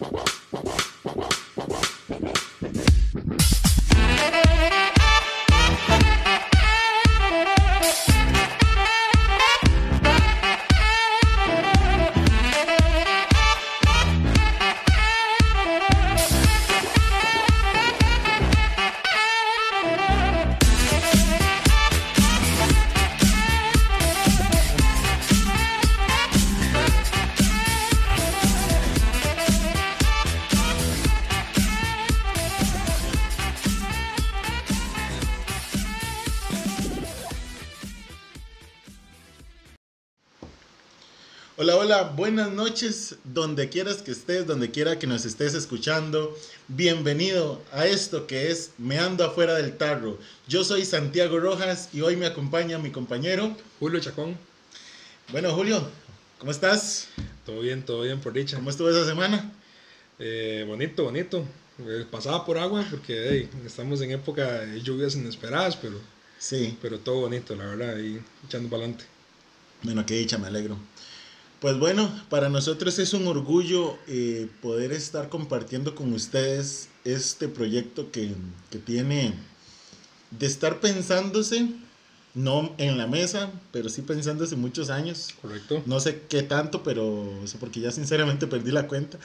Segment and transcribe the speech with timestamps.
[0.00, 0.63] Wow, wow, wow.
[41.94, 46.36] Hola, buenas noches, donde quieras que estés, donde quiera que nos estés escuchando.
[46.66, 50.18] Bienvenido a esto que es Meando afuera del tarro.
[50.48, 54.36] Yo soy Santiago Rojas y hoy me acompaña mi compañero Julio Chacón.
[55.30, 55.88] Bueno, Julio,
[56.40, 57.06] ¿cómo estás?
[57.46, 58.56] Todo bien, todo bien por dicha.
[58.56, 59.52] ¿Cómo estuvo esa semana?
[60.18, 61.46] Eh, bonito, bonito.
[61.78, 66.00] Eh, pasaba por agua porque hey, estamos en época de lluvias inesperadas, pero,
[66.38, 69.04] Sí, pero todo bonito, la verdad, ahí echando para adelante.
[69.84, 70.76] bueno, qué dicha, me alegro.
[71.64, 78.12] Pues bueno, para nosotros es un orgullo eh, poder estar compartiendo con ustedes este proyecto
[78.12, 78.34] que,
[78.68, 79.32] que tiene
[80.30, 81.70] de estar pensándose,
[82.34, 85.30] no en la mesa, pero sí pensándose muchos años.
[85.40, 85.82] ¿Correcto?
[85.86, 89.18] No sé qué tanto, pero o sea, porque ya sinceramente perdí la cuenta.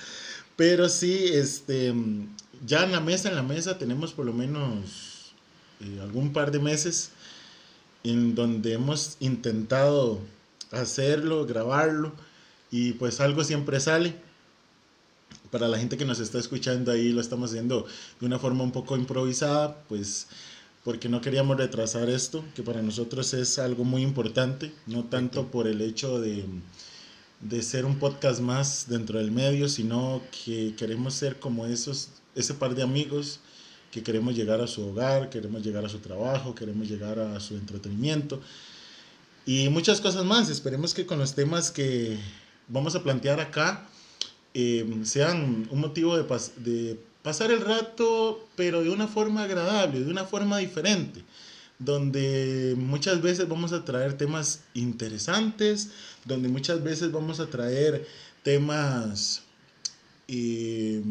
[0.56, 1.94] Pero sí, este,
[2.66, 5.34] ya en la mesa, en la mesa tenemos por lo menos
[5.82, 7.10] eh, algún par de meses
[8.06, 10.22] en donde hemos intentado
[10.72, 12.28] hacerlo, grabarlo
[12.72, 14.16] y pues algo siempre sale.
[15.52, 17.88] Para la gente que nos está escuchando ahí lo estamos haciendo
[18.20, 20.28] de una forma un poco improvisada, pues
[20.84, 25.67] porque no queríamos retrasar esto, que para nosotros es algo muy importante, no tanto por
[25.67, 26.45] el hecho de,
[27.42, 32.54] de ser un podcast más dentro del medio, sino que queremos ser como esos, ese
[32.54, 33.39] par de amigos
[33.92, 37.56] que queremos llegar a su hogar, queremos llegar a su trabajo, queremos llegar a su
[37.56, 38.39] entretenimiento
[39.45, 40.49] y muchas cosas más.
[40.49, 42.17] Esperemos que con los temas que
[42.69, 43.87] vamos a plantear acá
[44.53, 49.99] eh, sean un motivo de, pas- de pasar el rato, pero de una forma agradable,
[49.99, 51.23] de una forma diferente,
[51.77, 55.89] donde muchas veces vamos a traer temas interesantes,
[56.25, 58.07] donde muchas veces vamos a traer
[58.43, 59.43] temas,
[60.27, 61.01] eh,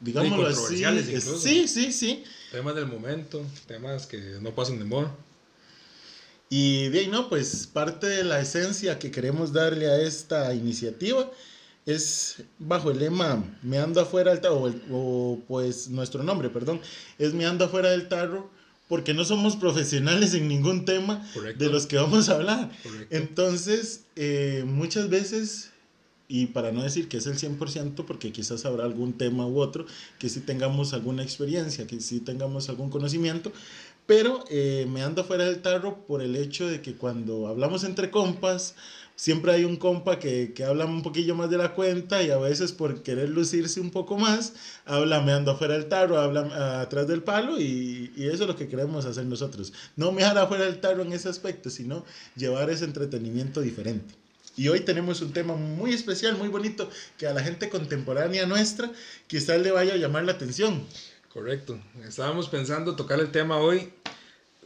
[0.00, 1.38] digámoslo así, controversiales incluso.
[1.40, 5.14] sí, sí, sí, Temas del momento, temas que no pasan de moda.
[6.50, 11.30] Y ahí no, pues parte de la esencia que queremos darle a esta iniciativa
[11.86, 16.80] es bajo el lema Me ando afuera del tarro, o, o, pues nuestro nombre, perdón,
[17.18, 18.50] es Me ando afuera del tarro,
[18.88, 21.64] porque no somos profesionales en ningún tema Correcto.
[21.64, 22.70] de los que vamos a hablar.
[22.82, 23.16] Correcto.
[23.16, 25.70] Entonces, eh, muchas veces,
[26.26, 29.86] y para no decir que es el 100%, porque quizás habrá algún tema u otro,
[30.18, 33.52] que sí tengamos alguna experiencia, que sí tengamos algún conocimiento,
[34.10, 38.10] pero eh, me ando fuera del tarro por el hecho de que cuando hablamos entre
[38.10, 38.74] compas,
[39.14, 42.36] siempre hay un compa que, que habla un poquillo más de la cuenta y a
[42.36, 44.54] veces por querer lucirse un poco más,
[44.84, 48.48] habla me ando fuera del tarro, habla ah, atrás del palo y, y eso es
[48.48, 49.72] lo que queremos hacer nosotros.
[49.94, 52.04] No me afuera del tarro en ese aspecto, sino
[52.34, 54.12] llevar ese entretenimiento diferente.
[54.56, 58.90] Y hoy tenemos un tema muy especial, muy bonito, que a la gente contemporánea nuestra
[59.28, 60.84] quizás le vaya a llamar la atención.
[61.32, 61.78] Correcto.
[62.08, 63.92] Estábamos pensando tocar el tema hoy,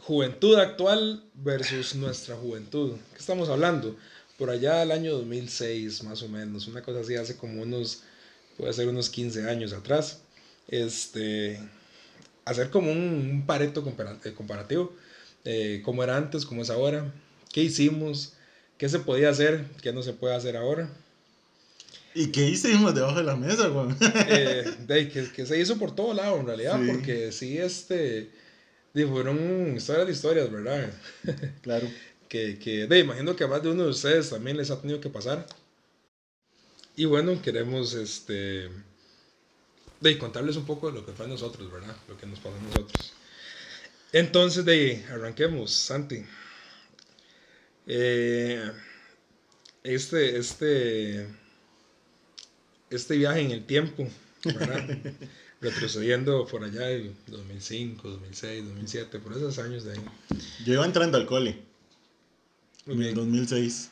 [0.05, 2.93] juventud actual versus nuestra juventud.
[3.13, 3.95] ¿Qué estamos hablando?
[4.37, 8.03] Por allá del año 2006, más o menos, una cosa así, hace como unos,
[8.57, 10.19] puede ser unos 15 años atrás.
[10.67, 11.59] Este,
[12.43, 13.83] hacer como un, un pareto
[14.23, 14.93] eh, comparativo,
[15.43, 17.11] eh, cómo era antes, cómo es ahora,
[17.51, 18.33] qué hicimos,
[18.77, 20.87] qué se podía hacer, qué no se puede hacer ahora.
[22.13, 23.87] ¿Y qué hicimos debajo de la mesa, güey?
[24.29, 26.91] Eh, de que, que se hizo por todo lado en realidad, Sí.
[26.91, 28.29] porque sí, este,
[29.03, 30.93] fueron historias de historias, ¿verdad?
[31.61, 31.87] claro.
[32.29, 35.01] que, que de, imagino que a más de uno de ustedes también les ha tenido
[35.01, 35.45] que pasar.
[36.95, 38.69] Y bueno, queremos, este,
[39.99, 41.95] de contarles un poco de lo que fue a nosotros, ¿verdad?
[42.07, 43.13] Lo que nos pasó a nosotros.
[44.13, 46.23] Entonces, de arranquemos, Santi.
[47.87, 48.71] Eh,
[49.83, 51.27] este, este,
[52.89, 54.07] este viaje en el tiempo,
[54.45, 54.87] ¿verdad?
[55.65, 60.01] Retrocediendo por allá del 2005, 2006, 2007, por esos años de ahí.
[60.63, 61.57] Yo iba entrando al cole
[62.85, 63.15] en el bien.
[63.15, 63.89] 2006,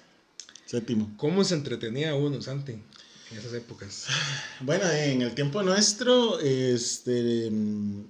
[0.68, 1.12] séptimo.
[1.18, 4.06] ¿Cómo se entretenía uno, Santi, en esas épocas?
[4.62, 7.50] Bueno, en el tiempo nuestro, este.
[7.50, 8.04] mm,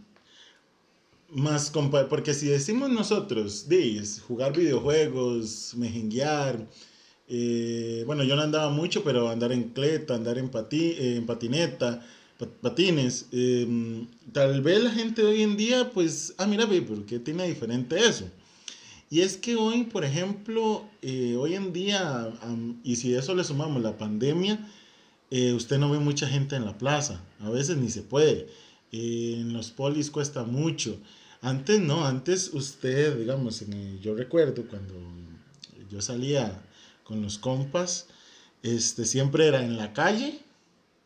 [1.29, 1.71] Más
[2.09, 6.67] porque si decimos nosotros, de es jugar videojuegos, mejenguear,
[7.29, 12.05] Eh, bueno, yo no andaba mucho, pero andar en cleta, andar en, pati, en patineta,
[12.47, 13.27] patines.
[13.31, 17.97] Em, tal vez la gente hoy en día, pues, ah, mira, ¿por qué tiene diferente
[17.97, 18.25] eso?
[19.09, 22.33] Y es que hoy, por ejemplo, eh, hoy en día,
[22.83, 24.67] y si eso le sumamos la pandemia,
[25.29, 28.47] eh, usted no ve mucha gente en la plaza, a veces ni se puede.
[28.91, 30.99] en los polis cuesta mucho.
[31.41, 33.65] Antes no, antes usted, digamos,
[34.01, 34.93] yo recuerdo cuando
[35.89, 36.61] yo salía
[37.03, 38.07] con los compas,
[38.63, 40.39] este, siempre era en la calle,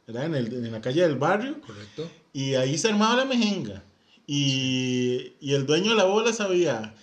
[0.08, 1.60] era en, el, en la calle del barrio.
[1.62, 2.10] Correcto.
[2.34, 3.84] Y ahí se armaba la mejenga.
[4.26, 6.94] Y, y el dueño de la bola sabía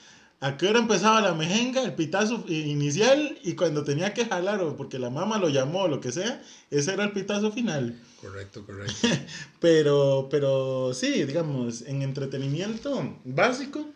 [0.40, 4.76] a qué hora empezaba la mejenga, el pitazo inicial, y cuando tenía que jalar, o
[4.76, 7.98] porque la mamá lo llamó o lo que sea, ese era el pitazo final.
[8.20, 9.08] Correcto, correcto.
[9.60, 13.88] pero, pero sí, digamos, en entretenimiento básico,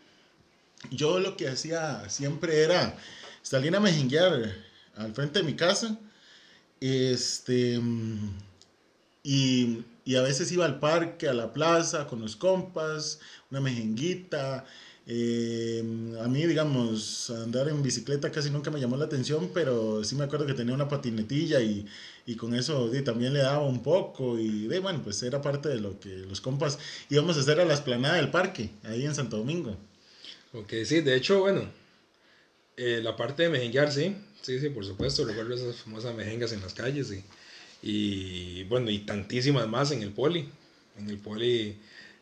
[0.91, 2.97] yo lo que hacía siempre era
[3.43, 4.55] salir a mejenguear
[4.97, 5.99] al frente de mi casa.
[6.81, 7.79] Este.
[9.29, 9.85] Y,
[10.17, 13.21] a veces iba al parque, a la plaza, con los compas,
[13.51, 14.65] una mejenguita.
[15.07, 15.83] Eh,
[16.23, 20.25] a mí, digamos, andar en bicicleta casi nunca me llamó la atención, pero sí me
[20.25, 21.87] acuerdo que tenía una patinetilla y,
[22.25, 24.39] y con eso también le daba un poco.
[24.39, 26.79] Y de, bueno, pues era parte de lo que los compas
[27.11, 29.77] íbamos a hacer a la esplanada del parque, ahí en Santo Domingo.
[30.55, 31.71] Ok, sí, de hecho, bueno,
[32.79, 36.63] eh, la parte de mejenguear, sí, sí, sí, por supuesto, recuerdo esas famosas mejengas en
[36.63, 37.23] las calles y,
[37.83, 40.49] y bueno, y tantísimas más en el poli,
[40.99, 41.77] en el poli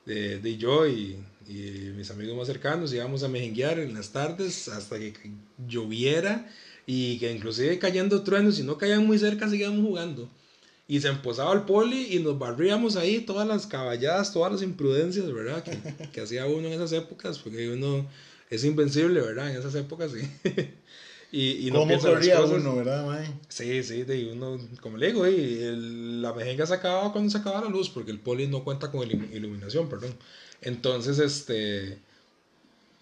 [0.05, 1.17] de, de yo y,
[1.49, 5.13] y, mis amigos más cercanos íbamos a mejenguear en las tardes hasta que
[5.67, 6.49] lloviera
[6.87, 10.29] y que inclusive cayendo truenos, si no caían muy cerca seguíamos jugando.
[10.89, 15.33] Y se empozaba el poli y nos barríamos ahí todas las caballadas, todas las imprudencias,
[15.33, 15.65] ¿verdad?
[15.65, 15.77] Que,
[16.13, 18.07] que hacía uno en esas épocas, porque uno
[18.51, 19.51] es invencible, ¿verdad?
[19.51, 20.21] En esas épocas, sí.
[21.33, 23.27] y, y no ¿Cómo corría uno, verdad, mae?
[23.49, 27.65] Sí, sí, de uno, como le digo, y la mejenga se acababa cuando se acababa
[27.65, 30.15] la luz, porque el poli no cuenta con iluminación, perdón.
[30.61, 31.99] Entonces, este,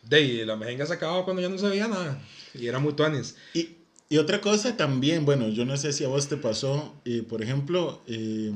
[0.08, 2.20] de la mejenga se acababa cuando ya no se veía nada,
[2.54, 3.36] y era muy tuanis.
[3.52, 3.70] Y,
[4.08, 7.42] y otra cosa también, bueno, yo no sé si a vos te pasó, eh, por
[7.42, 8.52] ejemplo, eh,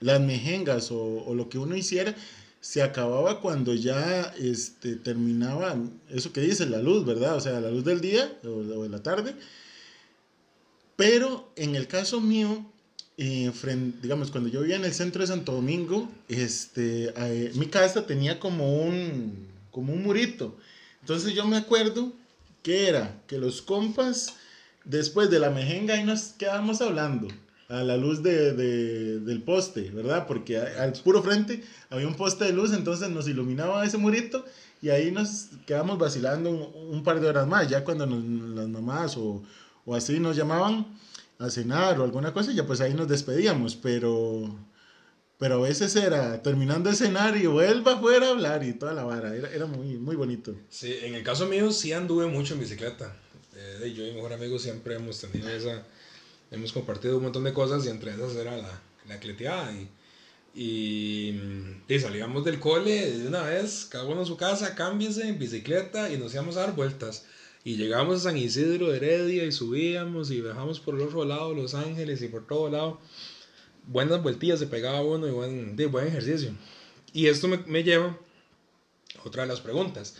[0.00, 2.14] las mejengas o, o lo que uno hiciera,
[2.62, 5.76] se acababa cuando ya este, terminaba
[6.08, 7.34] eso que dice la luz, ¿verdad?
[7.34, 9.34] O sea, la luz del día o, de la tarde.
[10.94, 12.64] Pero en el caso mío,
[13.18, 13.50] eh,
[14.00, 18.38] digamos, cuando yo vivía en el centro de Santo Domingo, este, eh, mi casa tenía
[18.38, 20.56] como un, como un murito.
[21.00, 22.12] Entonces yo me acuerdo
[22.62, 24.36] que era que los compas,
[24.84, 27.26] después de la mejenga, ahí nos quedábamos hablando
[27.68, 30.26] a la luz de, de, del poste, ¿verdad?
[30.26, 34.44] Porque al puro frente había un poste de luz, entonces nos iluminaba ese murito
[34.82, 39.42] y ahí nos quedamos vacilando un, par de horas más, ya cuando las mamás o,
[39.86, 40.86] o, así nos llamaban
[41.38, 44.54] a cenar o alguna cosa, ya pues ahí nos despedíamos, pero,
[45.38, 49.04] pero a veces era terminando de cenar y vuelva afuera a hablar y toda la
[49.04, 50.54] vara, era, era muy, muy bonito.
[50.68, 53.16] Sí, en el caso mío sí anduve mucho en bicicleta,
[53.54, 55.84] eh, yo y mi mejor amigo siempre hemos tenido esa
[56.52, 59.72] hemos compartido un montón de cosas y entre esas era la, la cleteada.
[59.72, 59.88] Y,
[61.88, 66.12] y, salíamos del cole de una vez, cada uno a su casa, cámbiese en bicicleta
[66.12, 67.24] y nos íbamos a dar vueltas.
[67.64, 71.54] Y llegábamos a San Isidro de Heredia y subíamos y bajamos por el otro lado,
[71.54, 73.00] Los Ángeles y por todo lado.
[73.86, 76.54] Buenas vueltillas se pegaba uno y buen, de buen ejercicio.
[77.12, 78.18] Y esto me, me lleva
[79.18, 80.16] a otra de las preguntas,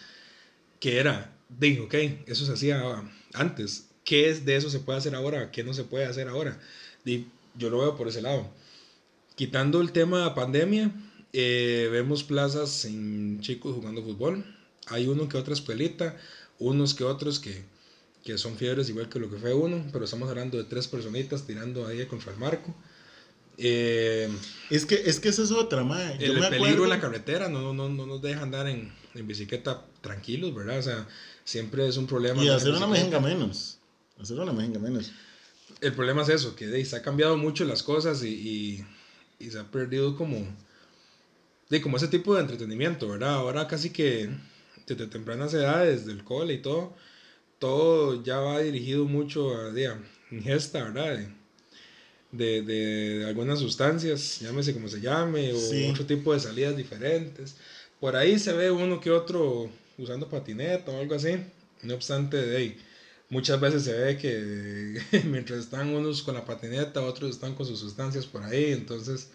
[0.81, 1.95] que era, dije, ok,
[2.27, 3.05] eso se hacía
[3.35, 6.59] antes, qué es de eso se puede hacer ahora, qué no se puede hacer ahora.
[7.05, 8.49] Y yo lo veo por ese lado.
[9.35, 10.93] Quitando el tema de pandemia,
[11.33, 14.45] eh, vemos plazas sin chicos jugando fútbol.
[14.89, 16.17] Hay uno que otra escuelita,
[16.59, 17.63] unos que otros que,
[18.25, 21.47] que son fiebres igual que lo que fue uno, pero estamos hablando de tres personitas
[21.47, 22.75] tirando ahí contra el marco.
[23.59, 24.29] Eh,
[24.71, 26.17] es, que, es que eso es otra, mae.
[26.19, 30.55] El, peligro en la carretera no, no, no, nos deja andar en, en, bicicleta tranquilos,
[30.55, 30.79] ¿verdad?
[30.79, 31.07] O sea,
[31.45, 32.43] siempre es un problema.
[32.43, 33.79] Y hacer una mejenga menos.
[34.23, 35.11] Hacer una mejenga menos.
[35.81, 38.85] El problema es eso, que se ha cambiado mucho las cosas y,
[39.41, 40.47] y, se ha perdido como,
[41.69, 43.35] de, como ese tipo de entretenimiento, ¿verdad?
[43.35, 44.31] Ahora casi que
[44.87, 46.95] desde tempranas edades, del cole y todo,
[47.59, 49.93] todo ya va dirigido mucho a, de,
[50.31, 51.19] ingesta, ¿verdad?
[52.31, 57.57] De, de, algunas sustancias, llámese como se llame, o otro tipo de salidas diferentes.
[57.99, 61.39] Por ahí se ve uno que otro usando patineta o algo así.
[61.83, 62.57] No obstante, de
[63.33, 67.81] muchas veces se ve que mientras están unos con la patineta, otros están con sus
[67.81, 69.31] sustancias por ahí, entonces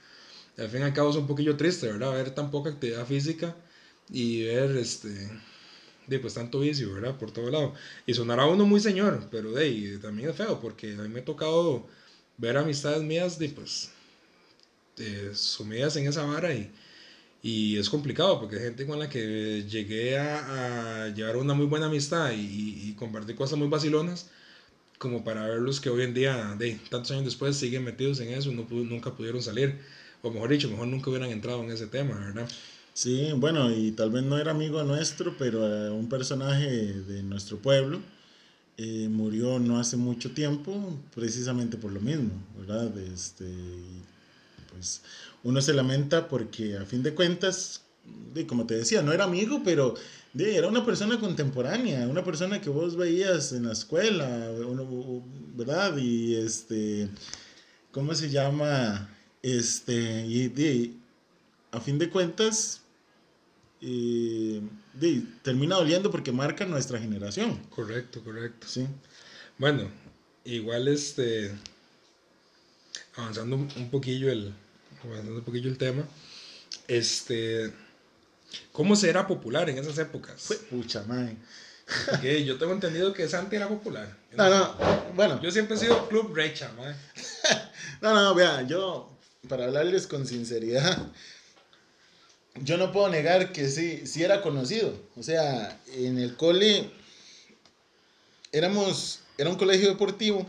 [0.57, 2.13] al fin y al cabo es un poquillo triste, ¿verdad?
[2.13, 3.55] Ver tan poca actividad física
[4.09, 5.09] y ver este
[6.05, 7.17] de pues tanto vicio, ¿verdad?
[7.17, 7.73] Por todo lado.
[8.05, 11.25] Y sonará uno muy señor, pero de también es feo, porque a mí me ha
[11.25, 11.87] tocado
[12.37, 13.91] ver amistades mías de pues
[15.33, 16.71] sumidas en esa vara y,
[17.41, 21.65] y es complicado porque hay gente con la que llegué a, a llevar una muy
[21.65, 24.29] buena amistad y, y, compartir cosas muy vacilonas
[24.98, 28.51] como para verlos que hoy en día, de tantos años después, siguen metidos en eso,
[28.51, 29.79] no, nunca pudieron salir,
[30.22, 32.50] o mejor dicho, mejor nunca hubieran entrado en ese tema, ¿verdad?
[32.94, 37.60] Sí, bueno, y tal vez no era amigo nuestro, pero eh, un personaje de nuestro
[37.60, 38.01] pueblo
[38.77, 42.98] eh, murió no hace mucho tiempo, precisamente por lo mismo, ¿verdad?
[42.98, 43.46] Este,
[44.72, 45.01] pues
[45.44, 47.84] uno se lamenta porque a fin de cuentas,
[48.34, 49.96] de, como te decía, no era amigo, pero
[50.34, 54.51] de, era una persona contemporánea, una persona que vos veías en la escuela,
[55.56, 55.98] ¿verdad?
[55.98, 57.10] Y este,
[57.91, 59.10] ¿cómo se llama?
[59.41, 61.00] Este, y
[61.72, 62.82] a fin de cuentas,
[63.79, 64.62] y
[65.44, 67.58] termina doliendo porque marca nuestra generación.
[67.70, 68.67] Correcto, correcto.
[68.67, 68.88] Sí.
[69.58, 69.89] Bueno,
[70.44, 71.51] igual este,
[73.15, 74.53] avanzando un poquillo el,
[75.03, 76.03] avanzando un poquillo el tema,
[76.87, 77.71] este,
[78.71, 80.41] ¿cómo se era popular en esas épocas?
[80.41, 81.37] Fue pucha, man.
[82.09, 84.13] Porque yo tengo entendido que Santi era popular.
[84.33, 84.75] No, no,
[85.15, 85.41] bueno.
[85.41, 86.95] Yo siempre he sido Club Recha, man.
[88.01, 91.07] no, no, vea, yo, para hablarles con sinceridad,
[92.55, 94.93] yo no puedo negar que sí, sí era conocido.
[95.15, 96.91] O sea, en el cole
[98.51, 100.45] éramos, era un colegio deportivo.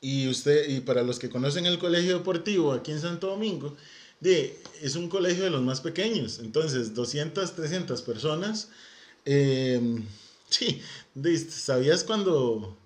[0.00, 3.76] Y usted, y para los que conocen el colegio deportivo aquí en Santo Domingo,
[4.20, 6.38] de, es un colegio de los más pequeños.
[6.38, 8.68] Entonces, 200, 300 personas.
[9.24, 10.04] Em,
[10.48, 10.80] sí,
[11.48, 12.76] ¿sabías cuando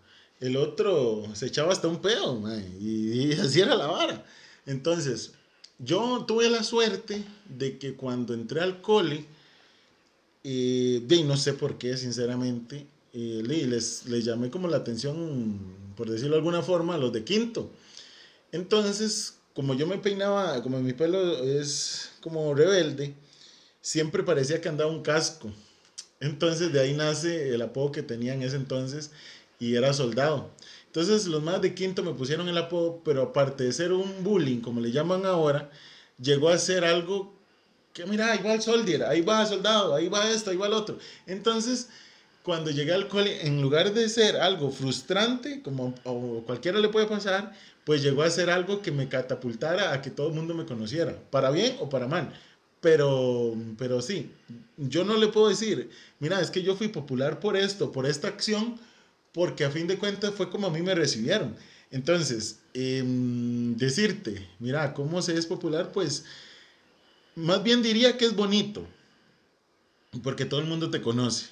[0.40, 2.43] el otro se echaba hasta un pedo?
[2.81, 4.25] y así era la vara.
[4.67, 5.33] Entonces,
[5.79, 9.25] yo tuve la suerte de que cuando entré al cole,
[10.45, 15.59] eh, de, no sé por qué, sinceramente, eh, les, les llamé como la atención,
[15.97, 17.71] por decirlo de alguna forma, los de quinto.
[18.53, 23.15] Entonces, como yo me peinaba, como mi pelo es como rebelde,
[23.81, 25.51] siempre parecía que andaba un casco.
[26.21, 29.11] Entonces de ahí nace el apodo que tenía en ese entonces
[29.59, 30.51] y era soldado.
[30.87, 34.61] Entonces los más de quinto me pusieron el apodo, pero aparte de ser un bullying,
[34.61, 35.71] como le llaman ahora,
[36.21, 37.33] llegó a ser algo
[37.93, 40.67] que mira, ahí va el soldier, ahí va el soldado, ahí va esto, ahí va
[40.67, 40.99] el otro.
[41.27, 41.89] Entonces,
[42.43, 47.07] cuando llegué al cole, en lugar de ser algo frustrante, como o cualquiera le puede
[47.07, 47.53] pasar,
[47.85, 51.17] pues llegó a ser algo que me catapultara a que todo el mundo me conociera,
[51.31, 52.33] para bien o para mal.
[52.81, 54.31] Pero, pero sí,
[54.79, 58.29] yo no le puedo decir, mira, es que yo fui popular por esto, por esta
[58.29, 58.81] acción,
[59.33, 61.57] porque a fin de cuentas fue como a mí me recibieron.
[61.91, 65.93] Entonces, em, decirte, mira, ¿cómo se es popular?
[65.93, 66.25] Pues
[67.35, 68.87] más bien diría que es bonito,
[70.23, 71.47] porque todo el mundo te conoce,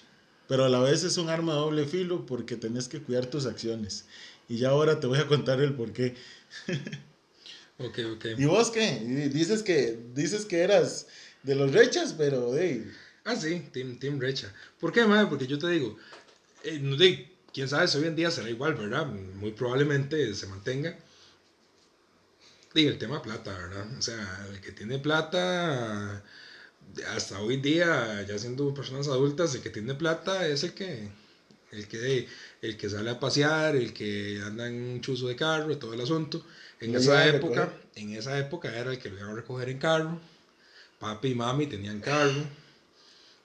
[0.49, 3.47] pero a la vez es un arma de doble filo porque tenés que cuidar tus
[3.47, 4.07] acciones.
[4.49, 6.17] Y ya ahora te voy a contar el por qué.
[7.79, 8.25] ok, ok.
[8.39, 9.31] ¿Y vos qué?
[9.33, 11.07] Dices que, dices que eras
[11.43, 12.55] de los rechas, pero...
[13.25, 14.53] Ah, sí, Team, team Recha.
[14.81, 15.27] ¿Por qué, madre?
[15.27, 15.99] Porque yo te digo,
[16.65, 19.07] eh, quién sabe si hoy en día será igual, ¿verdad?
[19.07, 20.97] Muy probablemente se mantenga.
[22.73, 23.87] Digo, el tema plata, ¿verdad?
[23.99, 26.23] O sea, el que tiene plata,
[27.15, 31.09] hasta hoy día, ya siendo personas adultas, el que tiene plata es el que,
[31.73, 32.29] el que,
[32.63, 36.01] el que sale a pasear, el que anda en un chuzo de carro, todo el
[36.01, 36.45] asunto.
[36.81, 40.21] En esa época, en esa época era el que lo iba a recoger en carro.
[40.99, 42.45] Papi y mami tenían carro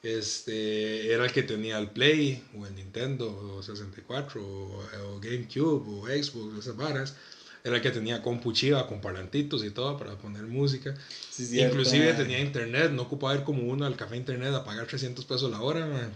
[0.03, 6.59] este, era el que tenía el Play, o el Nintendo 64, o, GameCube, o Xbox,
[6.59, 7.15] esas varas.
[7.63, 10.93] Era el que tenía compu chiva con parlantitos y todo para poner música.
[11.39, 15.49] Inclusive tenía internet, no ocupaba ir como uno al café internet a pagar 300 pesos
[15.49, 16.11] la hora, man.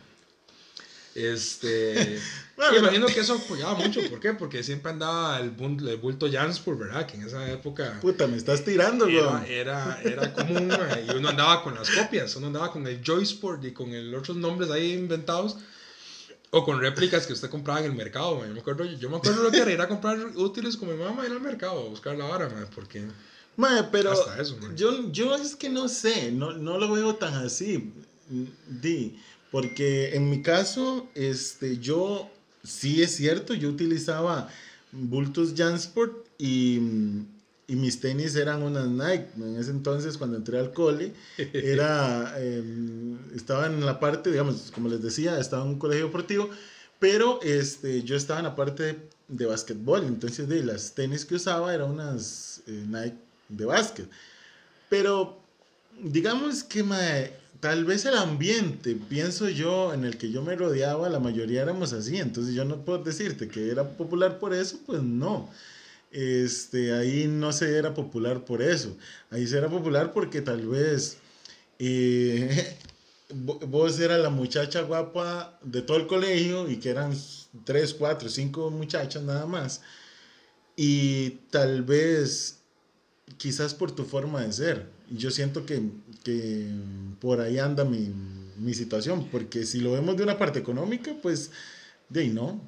[1.17, 2.19] Este.
[2.57, 4.01] bueno, imagino que eso apoyaba mucho.
[4.09, 4.33] ¿Por qué?
[4.33, 5.53] Porque siempre andaba el,
[5.87, 7.07] el bulto Jansport, ¿verdad?
[7.07, 7.97] Que en esa época.
[8.01, 10.69] Puta, me estás tirando, era, era, era, común,
[11.07, 12.35] y uno andaba con las copias.
[12.35, 15.57] Uno andaba con el Joysport y con el otros nombres ahí inventados.
[16.49, 19.43] O con réplicas que usted compraba en el mercado, Yo me acuerdo, yo me acuerdo
[19.43, 22.15] lo que era ir a comprar útiles con mi mamá ir al mercado a buscar
[22.17, 23.05] la vara, man, porque.
[23.91, 24.13] pero
[24.75, 27.91] yo, yo es que no sé, no, no lo veo tan así.
[28.67, 29.19] Di.
[29.51, 32.29] Porque en mi caso, este, yo,
[32.63, 34.49] sí es cierto, yo utilizaba
[34.91, 36.79] bultos Jansport y,
[37.67, 39.27] y mis tenis eran unas Nike.
[39.37, 41.13] En ese entonces, cuando entré al cole,
[41.53, 46.49] era, em, estaba en la parte, digamos, como les decía, estaba en un colegio deportivo,
[46.99, 50.05] pero este, yo estaba en la parte de, de básquetbol.
[50.05, 53.17] Entonces, de las tenis que usaba eran unas eh, Nike
[53.49, 54.09] de básquet.
[54.89, 55.37] Pero,
[56.01, 56.85] digamos que,
[57.59, 61.93] tal vez el ambiente, pienso yo, en el que yo me rodeaba, la mayoría éramos
[61.93, 65.49] así, entonces yo no puedo decirte que era popular por eso, pues no.
[66.11, 68.95] Este, ahí no se era popular por eso,
[69.29, 71.17] ahí se era popular porque tal vez
[71.79, 72.77] eh,
[73.33, 77.13] vos eras la muchacha guapa de todo el colegio y que eran
[77.65, 79.81] tres, cuatro, cinco muchachas nada más.
[80.75, 82.59] Y tal vez,
[83.37, 84.89] quizás por tu forma de ser.
[85.09, 85.81] Yo siento que,
[86.23, 86.67] que
[87.19, 88.13] por ahí anda mi,
[88.57, 91.51] mi, situación, porque si lo vemos de una parte económica, pues
[92.09, 92.61] de ahí no.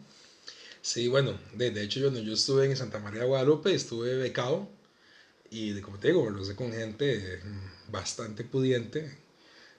[0.89, 4.67] Sí, bueno, de, de hecho yo, yo estuve en Santa María de Guadalupe, estuve becado
[5.51, 7.39] y como te digo, lo sé con gente
[7.91, 9.15] bastante pudiente,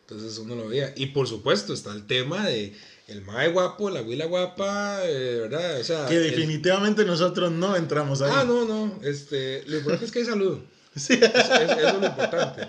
[0.03, 0.93] entonces uno lo veía.
[0.95, 2.77] Y por supuesto está el tema de
[3.09, 5.81] el mae guapo, la huila guapa, eh, ¿verdad?
[5.81, 8.31] O sea, que definitivamente nosotros no entramos ahí.
[8.33, 9.01] Ah, no, no.
[9.03, 10.61] Este, lo importante es que hay salud.
[10.95, 11.15] Sí.
[11.15, 12.69] Eso, es lo importante.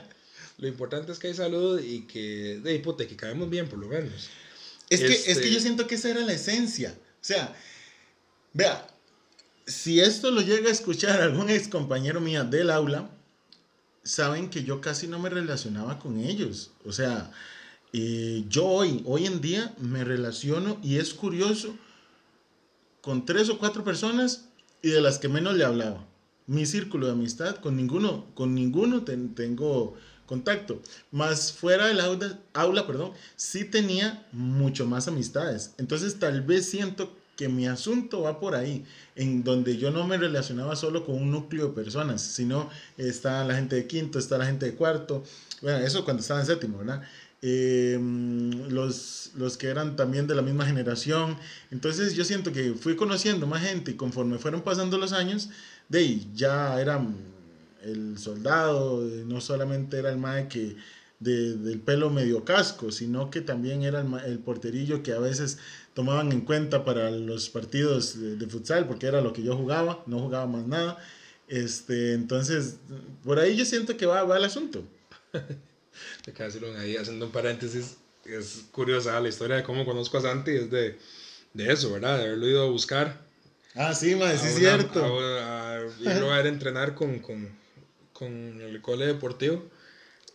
[0.57, 3.87] Lo importante es que hay salud y que, de hipote, que caemos bien, por lo
[3.87, 4.31] menos.
[4.89, 6.95] Es, que, es que este yo siento que esa era la esencia.
[7.21, 7.55] O sea,
[8.53, 8.87] vea,
[9.65, 13.09] si esto lo llega a escuchar algún ex compañero mío del aula,
[14.03, 16.71] saben que yo casi no me relacionaba con ellos.
[16.85, 17.31] O sea,
[17.93, 21.75] eh, yo hoy, hoy en día me relaciono y es curioso
[23.01, 24.45] con tres o cuatro personas
[24.81, 26.05] y de las que menos le hablaba.
[26.47, 30.81] Mi círculo de amistad, con ninguno, con ninguno tengo contacto.
[31.11, 35.73] Más fuera del aula, aula, perdón, sí tenía mucho más amistades.
[35.77, 40.15] Entonces tal vez siento que mi asunto va por ahí, en donde yo no me
[40.15, 44.45] relacionaba solo con un núcleo de personas, sino está la gente de quinto, está la
[44.45, 45.23] gente de cuarto,
[45.59, 47.01] bueno, eso cuando estaba en séptimo, ¿verdad?
[47.41, 51.35] Em, los, los que eran también de la misma generación.
[51.71, 55.49] Entonces yo siento que fui conociendo más gente y conforme fueron pasando los años,
[55.89, 57.03] de ahí ya era
[57.81, 60.75] el soldado, no solamente era el mae que
[61.21, 65.59] de, del pelo medio casco, sino que también era el, el, porterillo que a veces
[65.93, 70.03] tomaban en cuenta para los partidos de, de, futsal, porque era lo que yo jugaba,
[70.05, 70.97] no jugaba más nada.
[71.47, 72.77] Este, entonces,
[73.23, 74.83] por ahí yo siento que va, va el asunto.
[75.33, 80.71] de ahí haciendo un paréntesis, es curiosa la historia de cómo conozco a Santi, es
[80.71, 80.97] de,
[81.53, 82.17] de eso, ¿verdad?
[82.17, 83.19] De haberlo ido a buscar.
[83.75, 85.19] Ah, sí, ma, sí es cierto.
[85.19, 87.49] A, a, irlo a ver entrenar con, con,
[88.13, 89.69] con el cole deportivo.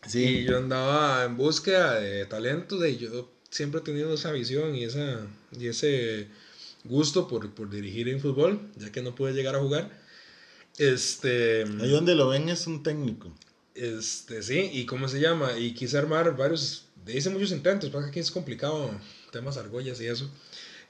[0.06, 0.24] Sí.
[0.24, 4.84] Y yo andaba en búsqueda de talentos y yo siempre he tenido esa visión y,
[4.84, 5.26] esa,
[5.58, 6.28] y ese
[6.84, 9.90] gusto por, por dirigir en fútbol, ya que no pude llegar a jugar.
[10.78, 13.32] Este, Ahí donde lo ven es un técnico.
[13.74, 18.20] Este, sí, y cómo se llama, y quise armar varios, hice muchos intentos, porque aquí
[18.20, 18.90] es complicado,
[19.32, 20.30] temas argollas y eso.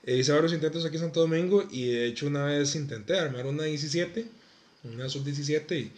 [0.04, 3.46] E hice varios intentos aquí en Santo Domingo y de hecho una vez intenté armar
[3.46, 4.24] una 17,
[4.84, 5.92] una sub 17 y,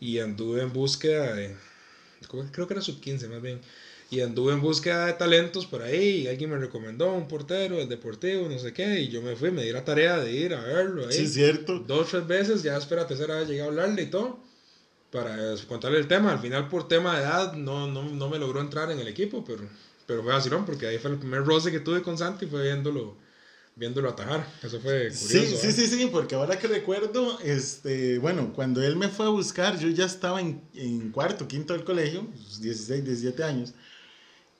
[0.00, 1.54] y anduve en búsqueda de,
[2.50, 3.60] creo que era sub 15 más bien,
[4.12, 7.88] y anduve en búsqueda de talentos por ahí y alguien me recomendó un portero, el
[7.88, 10.60] deportivo, no sé qué, y yo me fui, me di la tarea de ir a
[10.60, 11.14] verlo ahí.
[11.14, 11.78] Sí, cierto.
[11.78, 14.38] Dos, tres veces, ya espera tercera vez llegué a hablarle y todo
[15.10, 16.32] para contarle el tema.
[16.32, 19.42] Al final, por tema de edad, no, no, no me logró entrar en el equipo,
[19.46, 19.62] pero,
[20.04, 23.16] pero fue vacilón, porque ahí fue el primer roce que tuve con Santi, fue viéndolo,
[23.76, 24.46] viéndolo atajar.
[24.62, 25.26] Eso fue curioso.
[25.26, 25.72] Sí, sí, ¿eh?
[25.72, 29.88] sí, sí, porque ahora que recuerdo, este, bueno, cuando él me fue a buscar, yo
[29.88, 32.26] ya estaba en, en cuarto, quinto del colegio,
[32.60, 33.72] 16, 17 años.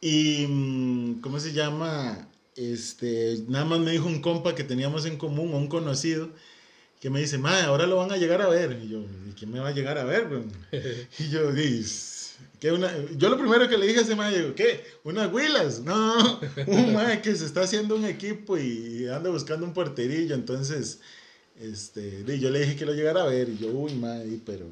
[0.02, 2.28] Y, mm, ¿cómo se llama?
[2.56, 6.28] Este, nada más me dijo un compa que teníamos en común, un conocido,
[7.00, 8.80] que me dice, madre, ahora lo van a llegar a ver.
[8.82, 10.26] Y yo, ¿y quién me va a llegar a ver?
[11.20, 11.52] y yo,
[12.58, 12.92] ¿qué una?
[13.16, 14.84] yo lo primero que le dije a ese madre, digo, ¿qué?
[15.04, 15.80] ¿Unas huilas?
[15.82, 20.34] No, un madre que se está haciendo un equipo y anda buscando un porterillo.
[20.34, 20.98] Entonces,
[21.60, 23.50] este, yo le dije que lo llegara a ver.
[23.50, 24.66] Y yo, uy, madre, pero...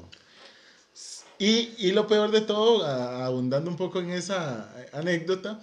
[1.41, 5.59] Y, y lo peor de todo, abundando un poco en esa anécdota,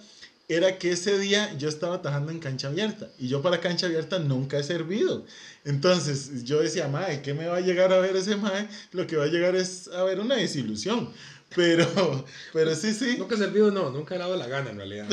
[0.49, 4.19] era que ese día yo estaba atajando en cancha abierta y yo para cancha abierta
[4.19, 5.25] nunca he servido.
[5.63, 8.67] Entonces yo decía, mae, ¿qué me va a llegar a ver ese mae?
[8.91, 11.13] Lo que va a llegar es a ver una desilusión.
[11.55, 11.87] Pero,
[12.51, 13.15] pero sí, sí.
[13.17, 15.07] Nunca he servido, no, nunca he dado la gana en realidad.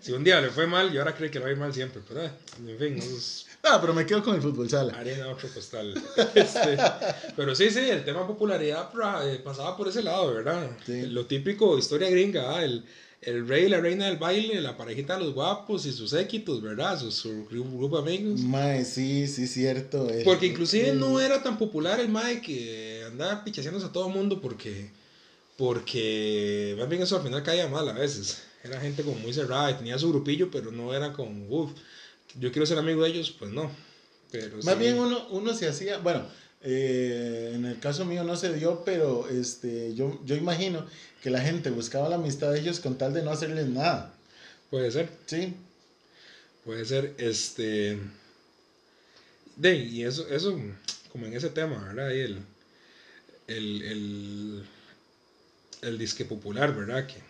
[0.00, 1.74] si un día le fue mal, yo ahora creo que le va a ir mal
[1.74, 2.30] siempre, pero eh,
[2.64, 3.46] en fin, es...
[3.62, 4.94] No, pero me quedo con el fútbol sala.
[4.94, 5.94] Arena otro costal.
[6.34, 6.78] Este,
[7.36, 8.90] pero sí, sí, el tema popularidad
[9.24, 10.70] eh, pasaba por ese lado, ¿verdad?
[10.86, 11.02] Sí.
[11.06, 12.64] Lo típico, historia gringa, ¿ah?
[12.64, 12.84] el
[13.22, 16.62] el rey y la reina del baile, la parejita de los guapos y sus équitos,
[16.62, 16.98] ¿verdad?
[16.98, 18.40] Su, su grupo de amigos.
[18.40, 20.08] Mae, sí, sí, cierto.
[20.24, 24.40] porque inclusive no era tan popular el Mae que andaba pichaseándose a todo el mundo
[24.40, 24.90] porque,
[25.58, 28.42] porque más bien eso al final caía mal a veces.
[28.64, 31.72] Era gente como muy cerrada y tenía su grupillo, pero no era como, uff,
[32.38, 33.70] yo quiero ser amigo de ellos, pues no.
[34.30, 36.26] Pero más bien uno, uno se hacía, bueno,
[36.62, 40.86] Eh, en el caso mío no se dio, pero este, yo, yo imagino
[41.22, 44.14] que la gente buscaba la amistad de ellos con tal de no hacerles nada.
[44.70, 45.08] Puede ser.
[45.26, 45.54] Sí.
[46.64, 47.98] Puede ser, este...
[49.56, 50.58] De, y eso, eso,
[51.12, 52.10] como en ese tema, ¿verdad?
[52.10, 52.38] Y el,
[53.48, 54.64] el, el,
[55.82, 57.06] el disque popular, ¿verdad?
[57.06, 57.22] Que,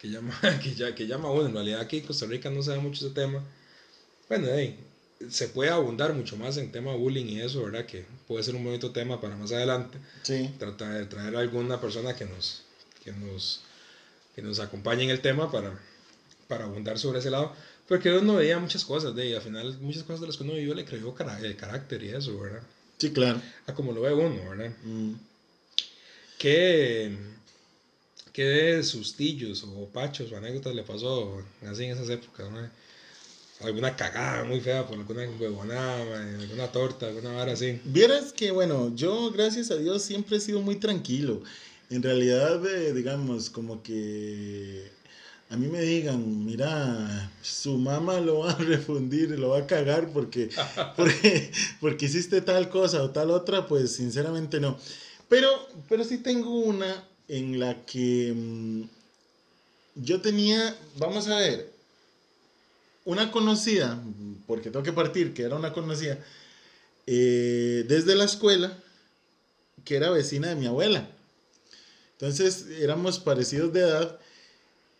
[0.00, 2.70] que llama, que, ya, que llama bueno, en realidad aquí en Costa Rica no se
[2.72, 3.42] da mucho ese tema.
[4.28, 4.78] Bueno, hey,
[5.30, 7.86] se puede abundar mucho más en tema bullying y eso, ¿verdad?
[7.86, 9.98] Que puede ser un bonito tema para más adelante.
[10.22, 10.50] Sí.
[10.58, 12.62] Tratar de traer a alguna persona que nos,
[13.02, 13.62] que nos,
[14.34, 15.78] que nos acompañe en el tema para,
[16.48, 17.52] para abundar sobre ese lado.
[17.86, 20.54] Porque uno veía muchas cosas, de, y al final muchas cosas de las que uno
[20.54, 22.62] vivió le creó el carácter y eso, ¿verdad?
[22.96, 23.40] Sí, claro.
[23.66, 24.72] A como lo ve uno, ¿verdad?
[24.84, 25.12] Mm.
[26.38, 27.14] ¿Qué,
[28.32, 32.70] qué sustillos o pachos o anécdotas le pasó así en esas épocas, ¿no?
[33.60, 37.80] Alguna cagada muy fea por alguna huevonada, alguna torta, alguna vara así.
[37.84, 41.42] Vieras que, bueno, yo, gracias a Dios, siempre he sido muy tranquilo.
[41.90, 44.90] En realidad, eh, digamos, como que
[45.50, 50.08] a mí me digan, mira, su mamá lo va a refundir, lo va a cagar
[50.12, 50.50] porque,
[50.96, 54.78] porque, porque hiciste tal cosa o tal otra, pues sinceramente no.
[55.28, 55.48] Pero,
[55.88, 58.82] pero sí tengo una en la que mm,
[59.96, 61.73] yo tenía, vamos a ver,
[63.04, 64.02] una conocida,
[64.46, 66.18] porque tengo que partir, que era una conocida,
[67.06, 68.76] eh, desde la escuela,
[69.84, 71.08] que era vecina de mi abuela.
[72.12, 74.18] Entonces éramos parecidos de edad.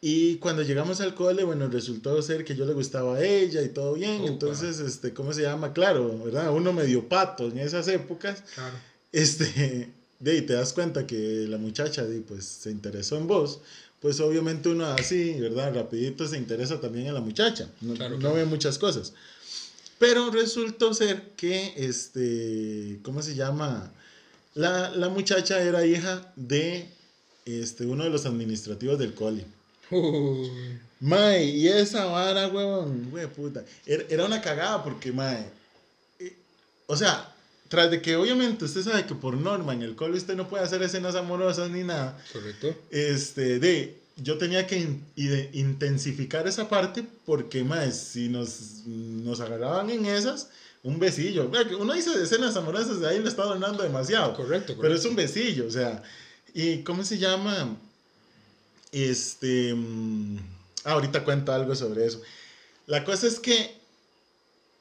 [0.01, 3.71] Y cuando llegamos al cole, bueno, resultó ser que yo le gustaba a ella y
[3.71, 4.25] todo bien.
[4.25, 5.73] Entonces, este, ¿cómo se llama?
[5.73, 6.53] Claro, ¿verdad?
[6.53, 8.45] Uno medio pato en esas épocas.
[8.55, 8.77] Claro.
[9.13, 13.61] Este, de ahí te das cuenta que la muchacha, de, pues, se interesó en vos
[14.05, 15.75] pues obviamente uno así, ¿verdad?
[15.75, 19.15] Rapidito se interesa también en la muchacha, no, no ve muchas cosas.
[19.99, 23.91] Pero resultó ser que, este, ¿cómo se llama?
[24.53, 26.87] La, la muchacha era hija de
[27.47, 29.47] este, uno de los administrativos del cole.
[29.91, 30.51] Uy.
[31.01, 33.65] Mae, y esa vara, huevón, güey, puta.
[33.87, 35.51] Era, era, una cagada porque, mae,
[36.19, 36.37] eh,
[36.89, 37.34] o sea,
[37.69, 40.65] tras de que obviamente usted sabe que por norma en el cole usted no puede
[40.65, 42.19] hacer escenas amorosas ni nada.
[42.33, 42.75] Correcto.
[42.91, 45.01] Este, de, yo tenía que
[45.53, 50.49] intensificar esa parte porque, más, si nos, nos agarraban en esas,
[50.83, 51.51] un besillo.
[51.81, 54.35] Uno dice escenas amorosas, de ahí lo está adornando demasiado.
[54.35, 54.83] Correcto, correcto.
[54.83, 56.03] Pero es un besillo, o sea.
[56.53, 57.77] ¿Y cómo se llama?
[58.93, 59.75] Este.
[59.75, 60.37] Mm,
[60.85, 62.21] ah, ahorita cuento algo sobre eso.
[62.87, 63.84] La cosa es que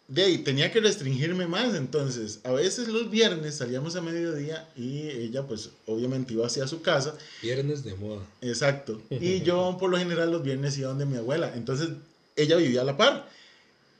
[0.07, 5.07] de ahí tenía que restringirme más, entonces a veces los viernes salíamos a mediodía y
[5.09, 7.15] ella pues obviamente iba hacia su casa.
[7.41, 8.21] Viernes de moda.
[8.41, 9.01] Exacto.
[9.09, 11.89] Y yo por lo general los viernes iba donde mi abuela, entonces
[12.35, 13.29] ella vivía a la par.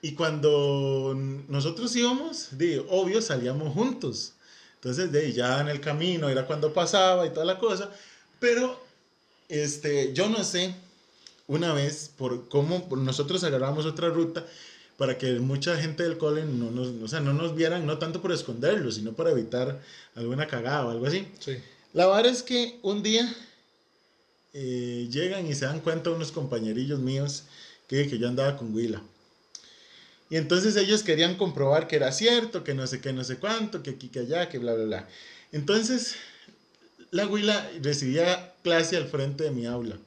[0.01, 4.33] Y cuando nosotros íbamos, de, obvio salíamos juntos.
[4.75, 7.89] Entonces de ya en el camino era cuando pasaba y toda la cosa,
[8.41, 8.77] pero
[9.47, 10.75] este, yo no sé
[11.47, 14.45] una vez por cómo nosotros agarramos otra ruta
[14.97, 18.21] para que mucha gente del cole no nos, o sea, no nos vieran, no tanto
[18.21, 19.81] por esconderlo, sino para evitar
[20.15, 21.27] alguna cagada o algo así.
[21.39, 21.57] Sí.
[21.93, 23.33] La verdad es que un día
[24.53, 27.43] eh, llegan y se dan cuenta unos compañerillos míos
[27.87, 29.01] que, que yo andaba con Willa.
[30.29, 33.83] Y entonces ellos querían comprobar que era cierto, que no sé qué, no sé cuánto,
[33.83, 35.07] que aquí, que allá, que bla, bla, bla.
[35.51, 36.15] Entonces,
[37.11, 39.97] la Huila recibía clase al frente de mi aula.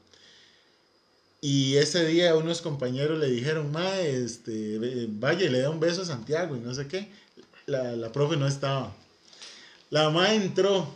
[1.48, 6.04] Y ese día unos compañeros le dijeron, ma, este, vaya le da un beso a
[6.04, 7.08] Santiago y no sé qué.
[7.66, 8.92] La, la profe no estaba.
[9.90, 10.92] La ma entró,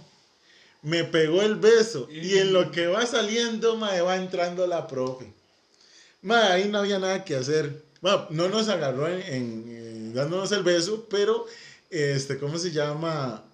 [0.83, 5.33] me pegó el beso y en lo que va saliendo, ma, va entrando la profe.
[6.21, 7.85] Ma, ahí no había nada que hacer.
[8.01, 11.47] Ma, no nos agarró en, en, dándonos el beso, pero,
[11.91, 13.45] este, ¿cómo se llama?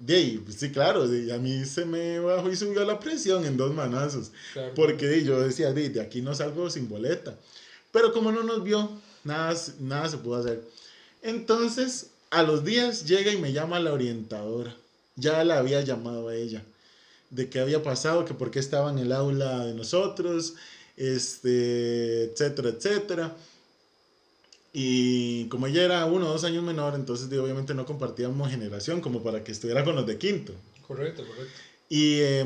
[0.00, 3.74] De pues sí, claro, a mí se me bajó y subió la presión en dos
[3.74, 4.32] manazos.
[4.74, 7.36] Porque yo decía, de, aquí no salgo sin boleta.
[7.92, 8.90] Pero como no nos vio,
[9.24, 10.62] nada, nada se pudo hacer.
[11.20, 14.74] Entonces, a los días llega y me llama la orientadora.
[15.16, 16.64] Ya la había llamado a ella.
[17.28, 20.54] De qué había pasado, que por qué estaba en el aula de nosotros,
[20.96, 23.36] este, etcétera, etcétera.
[24.72, 29.22] Y como ella era uno o dos años menor, entonces obviamente no compartíamos generación como
[29.22, 30.52] para que estuviera con los de quinto.
[30.86, 31.52] Correcto, correcto.
[31.88, 32.44] Y, eh,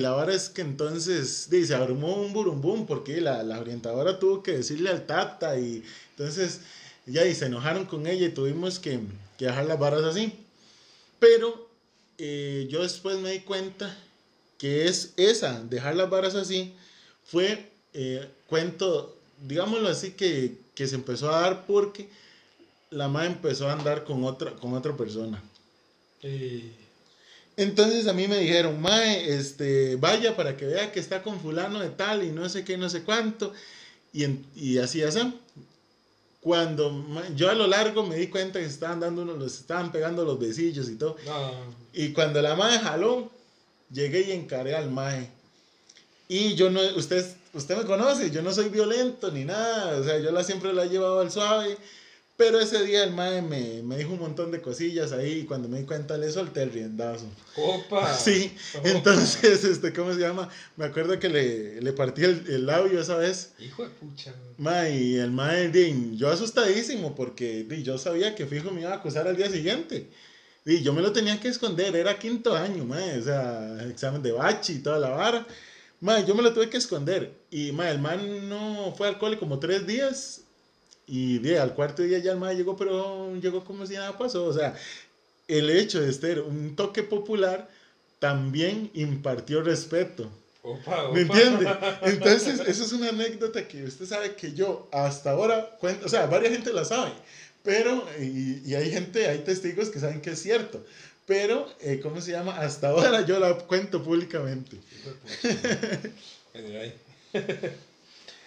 [0.00, 4.58] la verdad es que entonces dice, abrumó un burumbum porque la, la, orientadora tuvo que
[4.58, 6.60] decirle al tata y entonces
[7.06, 9.00] ya y se enojaron con ella y tuvimos que,
[9.38, 10.34] que dejar las varas así.
[11.18, 11.70] Pero
[12.18, 13.96] eh, yo después me di cuenta
[14.58, 16.74] que es esa, dejar las varas así,
[17.24, 22.08] fue eh, cuento, digámoslo así, que que se empezó a dar porque
[22.90, 25.42] la madre empezó a andar con otra, con otra persona.
[27.56, 31.80] Entonces a mí me dijeron, Mae, este, vaya para que vea que está con fulano
[31.80, 33.52] de tal y no sé qué, no sé cuánto.
[34.12, 35.18] Y, y así, así.
[36.40, 40.24] Cuando yo a lo largo me di cuenta que estaban dando unos, los estaban pegando
[40.24, 41.16] los besillos y todo.
[41.94, 43.30] Y cuando la Mae jaló,
[43.90, 45.30] llegué y encaré al Mae.
[46.28, 47.24] Y yo no, usted,
[47.56, 50.84] usted me conoce, yo no soy violento ni nada, o sea, yo la siempre la
[50.84, 51.76] he llevado al suave.
[52.36, 55.70] Pero ese día el mae me, me, dijo un montón de cosillas ahí y cuando
[55.70, 57.24] me di cuenta le solté el riendazo.
[57.56, 58.14] ¡Opa!
[58.18, 60.50] Sí, entonces, este, ¿cómo se llama?
[60.76, 63.52] Me acuerdo que le, le partí el, el, labio esa vez.
[63.58, 64.34] Hijo de pucha.
[64.58, 65.72] Mae, y el mae,
[66.14, 70.10] yo asustadísimo porque yo sabía que fijo me iba a acusar al día siguiente.
[70.66, 74.32] Y yo me lo tenía que esconder, era quinto año, mae, o sea, examen de
[74.32, 75.46] bachi y toda la vara.
[76.06, 77.32] Mae, yo me lo tuve que esconder.
[77.50, 80.42] Y mae, el man no fue al cole como tres días
[81.04, 84.44] y de, al cuarto día ya el mae llegó, pero llegó como si nada pasó.
[84.44, 84.76] O sea,
[85.48, 87.68] el hecho de ser un toque popular
[88.20, 90.30] también impartió respeto.
[91.12, 91.68] ¿Me entiende?
[92.02, 96.26] Entonces, eso es una anécdota que usted sabe que yo hasta ahora cuento, o sea,
[96.26, 97.10] varias gente la sabe,
[97.64, 100.84] pero, y, y hay gente, hay testigos que saben que es cierto,
[101.26, 102.56] pero, eh, ¿cómo se llama?
[102.58, 104.78] Hasta ahora yo la cuento públicamente.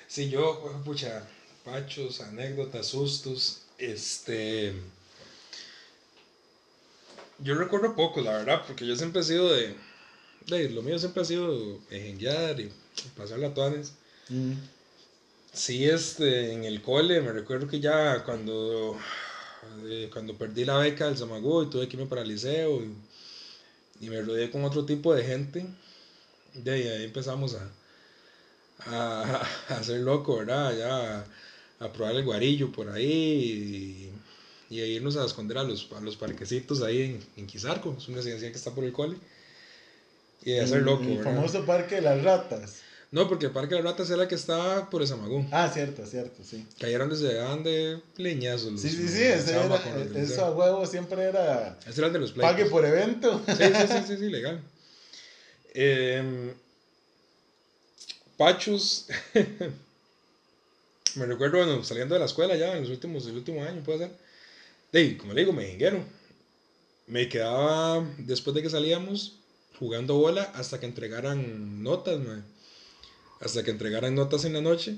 [0.09, 1.23] Sí, yo, pucha,
[1.63, 3.61] pachos, anécdotas, sustos.
[3.77, 4.73] Este.
[7.37, 9.75] Yo recuerdo poco, la verdad, porque yo siempre he sido de.
[10.47, 12.71] de lo mío siempre ha sido engengar y
[13.15, 13.93] pasar la tuanes.
[14.29, 14.53] Mm.
[15.53, 18.97] Sí, este, en el cole, me recuerdo que ya cuando.
[19.85, 22.93] Eh, cuando perdí la beca del Samagú y tuve que irme para el liceo y,
[24.01, 25.65] y me rodeé con otro tipo de gente,
[26.53, 27.69] de ahí empezamos a,
[28.87, 30.77] a, a hacer loco, ¿verdad?
[30.77, 31.25] Ya
[31.79, 34.11] a probar el guarillo por ahí
[34.69, 37.95] y, y a irnos a esconder a los, a los parquecitos ahí en, en Quizarco,
[37.97, 39.17] es una residencia que está por el cole.
[40.43, 42.81] Y a hacer loco, El famoso Parque de las Ratas.
[43.11, 45.47] No, porque el Parque de las Ratas era el que estaba por Samagún.
[45.51, 46.67] Ah, cierto, cierto, sí.
[46.79, 48.79] Cayeron desde de leñazos.
[48.79, 49.83] sí, sí, sí, ese era,
[50.15, 51.79] eso a huevo siempre era...
[51.87, 52.33] Ese era el de los.
[52.33, 53.41] Pague por evento.
[53.47, 54.61] Sí, sí, sí, sí, sí legal.
[55.73, 56.53] Eh,
[58.37, 59.07] Pachos...
[61.15, 63.99] me recuerdo, bueno, saliendo de la escuela ya, en los últimos, el último año, puede
[63.99, 64.11] ser.
[64.91, 66.03] De, como le digo, me jinguero.
[67.07, 69.39] Me quedaba, después de que salíamos,
[69.79, 72.19] jugando bola hasta que entregaran notas,
[73.39, 74.97] Hasta que entregaran notas en la noche.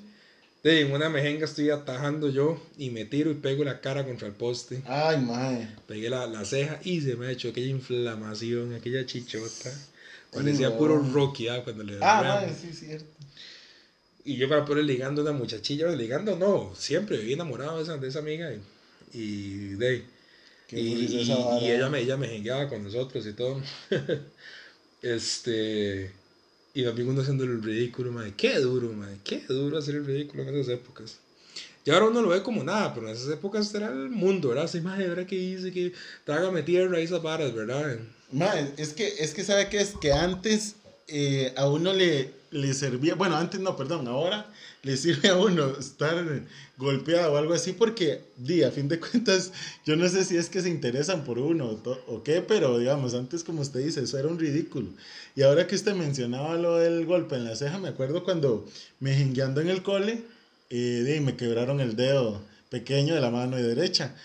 [0.64, 4.28] De en una mejenga estoy atajando yo y me tiro y pego la cara contra
[4.28, 4.84] el poste.
[4.86, 5.68] Ay, mae.
[5.88, 9.72] Pegué la, la ceja y se me ha hecho aquella inflamación, aquella chichota.
[10.32, 11.64] Parecía puro Rocky, ¿ah?
[11.64, 13.06] Cuando le Ah, mae, sí, cierto.
[14.24, 17.98] Y yo para poder ligando a una muchachilla, ligando no, siempre viví enamorado de esa,
[17.98, 18.62] de esa amiga y,
[19.20, 20.06] y de
[20.70, 23.62] y, y, ella me ella me jengueaba con nosotros y todo.
[25.02, 26.12] este
[26.74, 30.44] y también uno haciendo el ridículo, madre, qué duro, madre, qué duro hacer el ridículo
[30.44, 31.20] en esas épocas.
[31.84, 34.66] Y ahora uno lo ve como nada, pero en esas épocas era el mundo, ¿verdad?
[34.66, 35.72] Así, madre, ¿verdad que hice?
[35.72, 35.94] Que
[36.26, 37.98] trágame tierra esas varas, ¿verdad?
[38.32, 40.76] Madre, es que, es que sabe que es que antes
[41.08, 44.46] eh, a uno le, le servía, bueno, antes no, perdón, ahora
[44.84, 46.26] le sirve a uno estar
[46.78, 49.52] golpeado o algo así porque, di, a fin de cuentas,
[49.86, 53.44] yo no sé si es que se interesan por uno o, qué, pero digamos, antes
[53.44, 54.90] como usted dice, eso era un ridículo.
[55.36, 58.68] Y ahora que usted mencionaba lo del golpe en la ceja, me acuerdo cuando
[59.00, 60.22] me jingueando en el cole,
[60.70, 64.16] eh, di, me quebraron el dedo pequeño de la mano derecha.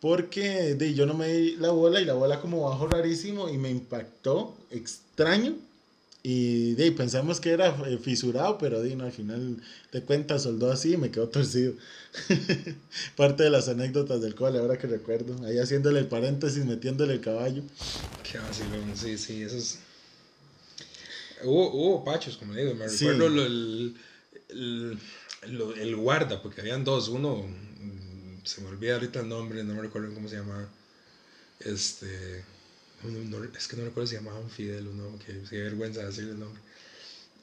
[0.00, 3.56] Porque di, yo no me di la bola y la bola como bajo rarísimo y
[3.56, 5.54] me impactó extraño
[6.26, 10.96] y de, pensamos que era eh, fisurado, pero al final de cuentas soldó así y
[10.96, 11.74] me quedó torcido.
[13.16, 15.44] Parte de las anécdotas del cual ahora que recuerdo.
[15.44, 17.62] Ahí haciéndole el paréntesis, metiéndole el caballo.
[18.22, 19.80] Qué vacilón, sí, sí, eso es...
[21.42, 23.94] Hubo, hubo pachos, como digo, me recuerdo el,
[24.48, 24.98] el,
[25.78, 29.82] el, guarda, porque habían dos, uno, mm, se me olvida ahorita el nombre, no me
[29.82, 30.70] recuerdo cómo se llamaba,
[31.60, 32.42] este
[33.56, 36.60] es que no recuerdo si llamaban Fidel o no, que qué vergüenza decirle el nombre.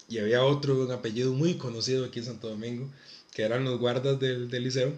[0.10, 2.90] Y había otro, un apellido muy conocido aquí en Santo Domingo,
[3.34, 4.94] que eran los guardas del, del liceo.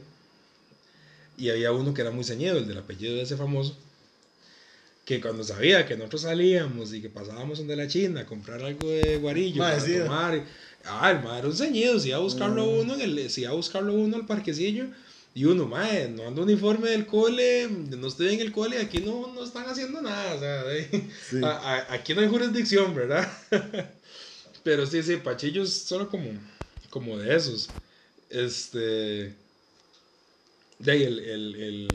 [1.38, 3.76] Y había uno que era muy ceñido, el del apellido de ese famoso,
[5.06, 8.90] que cuando sabía que nosotros salíamos y que pasábamos donde la China a comprar algo
[8.90, 10.44] de guarillo para tomar,
[10.86, 12.80] ah, el madre era un ceñido, si iba a buscarlo mm.
[12.80, 14.86] uno, en el, si iba a buscarlo uno al parquecillo,
[15.36, 19.34] y uno, mae, no ando uniforme del cole, no estoy en el cole, aquí no,
[19.34, 23.32] no están haciendo nada, o sea, aquí no hay jurisdicción, ¿verdad?
[24.64, 26.30] Pero sí, sí, Pachillos solo como,
[26.90, 27.70] como de esos.
[28.30, 29.36] Este.
[30.80, 31.88] De ahí, el, el, el,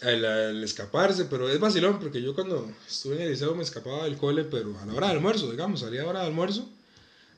[0.00, 4.04] el, el escaparse, pero es vacilón porque yo cuando estuve en el liceo me escapaba
[4.04, 6.68] del cole, pero a la hora del almuerzo, digamos, salía a la hora del almuerzo,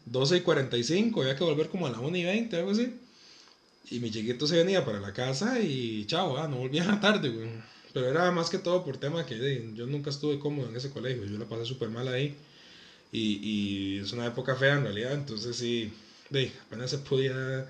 [0.06, 2.94] 12 y 45, había que volver como a la 1 y 20, algo así.
[3.88, 7.00] Y mi chiquito se venía para la casa y chao, ah, no volvía a la
[7.00, 7.48] tarde, güey.
[7.92, 10.90] Pero era más que todo por tema que de, yo nunca estuve cómodo en ese
[10.90, 12.36] colegio, yo la pasé súper mal ahí.
[13.12, 15.92] Y, y es una época fea en realidad, entonces sí,
[16.30, 17.68] de, apenas se podía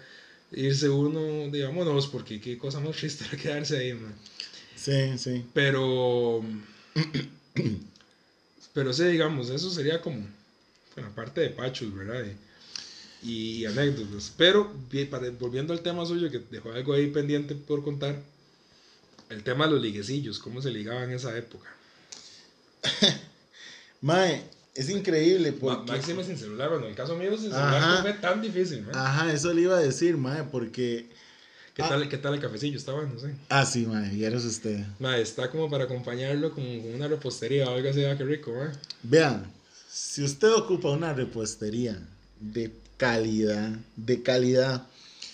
[0.52, 4.14] irse uno, digámonos, porque qué cosa más triste era quedarse ahí, man.
[4.76, 5.44] Sí, sí.
[5.52, 6.42] Pero.
[8.74, 10.26] pero sí, digamos, eso sería como.
[10.94, 12.24] Bueno, parte de Pachos, ¿verdad?
[12.24, 12.36] Y,
[13.22, 14.32] y anécdotas.
[14.36, 14.72] Pero,
[15.38, 18.16] volviendo al tema suyo, que dejó algo ahí pendiente por contar.
[19.28, 21.68] El tema de los liguecillos, cómo se ligaban en esa época.
[24.00, 24.42] Mae,
[24.74, 25.92] es increíble porque...
[25.92, 28.02] Máxime sin celular, bueno, en el caso mío, sin celular Ajá.
[28.02, 28.84] fue tan difícil.
[28.92, 31.08] Ajá, eso le iba a decir, mae, porque...
[31.74, 31.88] ¿Qué, ah.
[31.88, 32.76] tal, ¿Qué tal el cafecillo?
[32.76, 33.28] Está bueno, sí.
[33.48, 34.84] Ah, sí, mae, y eres usted.
[34.98, 38.70] Ma, está como para acompañarlo con, una repostería o algo así, ah, qué rico, ¿eh?
[39.02, 39.52] Vean,
[39.88, 42.00] si usted ocupa una repostería
[42.40, 42.72] de
[43.04, 44.86] calidad, de calidad,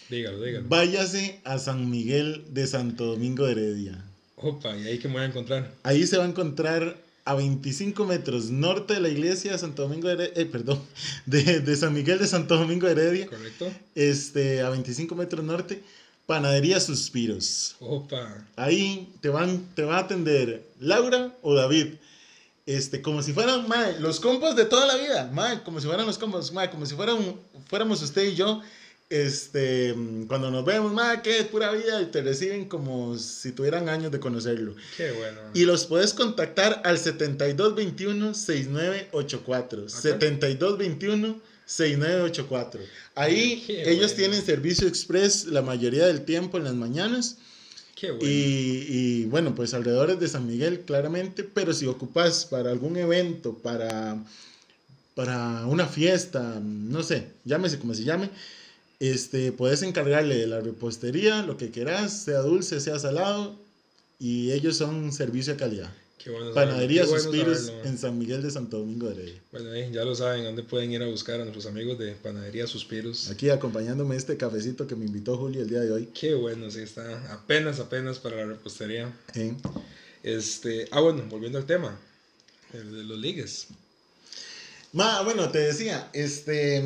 [0.08, 0.68] Dígalo, dígalo.
[0.68, 4.04] váyase a San Miguel de Santo Domingo de Heredia.
[4.36, 5.72] Opa, ¿y ahí que me voy a encontrar?
[5.82, 10.06] Ahí se va a encontrar a 25 metros norte de la iglesia de Santo Domingo
[10.06, 10.80] de Heredia, eh, perdón,
[11.26, 13.68] de, de San Miguel de Santo Domingo de Heredia, ¿Correcto?
[13.96, 15.82] este, a 25 metros norte,
[16.26, 17.74] Panadería Suspiros.
[17.80, 18.46] Opa.
[18.54, 21.94] Ahí te van, te va a atender Laura o David.
[22.66, 26.04] Este, como si fueran, mae, los compas de toda la vida, mae, como si fueran
[26.04, 27.36] los compas, mae, como si fueran,
[27.68, 28.60] fuéramos usted y yo,
[29.08, 29.94] este,
[30.26, 34.10] cuando nos vemos, mae, que es pura vida, y te reciben como si tuvieran años
[34.10, 34.74] de conocerlo.
[34.96, 35.38] Qué bueno.
[35.54, 39.88] Y los puedes contactar al 7221-6984.
[41.68, 42.80] 7221-6984.
[43.14, 44.16] Ahí Qué ellos bueno.
[44.16, 47.36] tienen servicio express la mayoría del tiempo en las mañanas.
[47.96, 48.28] Qué bueno.
[48.28, 53.54] Y, y, bueno, pues alrededor de San Miguel, claramente, pero si ocupas para algún evento,
[53.54, 54.22] para,
[55.14, 58.28] para una fiesta, no sé, llámese como se llame,
[59.00, 63.56] este, puedes encargarle de la repostería, lo que quieras, sea dulce, sea salado,
[64.18, 65.90] y ellos son servicio de calidad.
[66.18, 69.42] Qué bueno Panadería qué Suspiros en San Miguel de Santo Domingo de Heredia.
[69.52, 72.66] Bueno, ahí ya lo saben, dónde pueden ir a buscar a nuestros amigos de Panadería
[72.66, 73.30] Suspiros.
[73.30, 76.08] Aquí acompañándome este cafecito que me invitó Julio el día de hoy.
[76.18, 79.14] Qué bueno, sí, está apenas, apenas para la repostería.
[79.34, 79.54] ¿eh?
[80.22, 81.98] Este, ah, bueno, volviendo al tema,
[82.72, 83.68] el de los ligues.
[84.92, 86.82] Ma, bueno, te decía, este.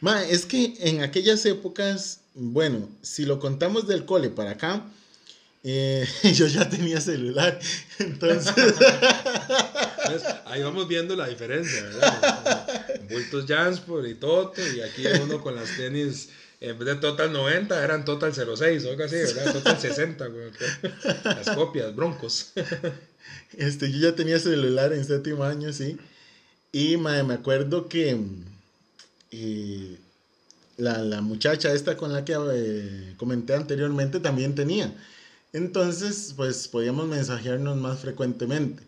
[0.00, 4.90] Ma, es que en aquellas épocas, bueno, si lo contamos del cole para acá,
[5.64, 7.58] eh, yo ya tenía celular.
[7.98, 8.54] Entonces,
[10.08, 10.22] ¿Ves?
[10.46, 12.66] Ahí vamos viendo la diferencia, ¿verdad?
[13.10, 16.28] Bultos Jansport y Toto, y aquí uno con las tenis,
[16.60, 19.52] en vez de Total 90, eran Total 06, o algo así, ¿verdad?
[19.52, 20.50] Total 60, güey.
[21.24, 22.52] Las copias, broncos.
[23.56, 25.96] este, yo ya tenía celular en séptimo año, sí.
[26.72, 28.44] Y ma, me acuerdo que mm,
[29.32, 29.96] eh,
[30.76, 34.94] la, la muchacha esta con la que eh, comenté anteriormente también tenía.
[35.52, 38.82] Entonces, pues podíamos mensajearnos más frecuentemente.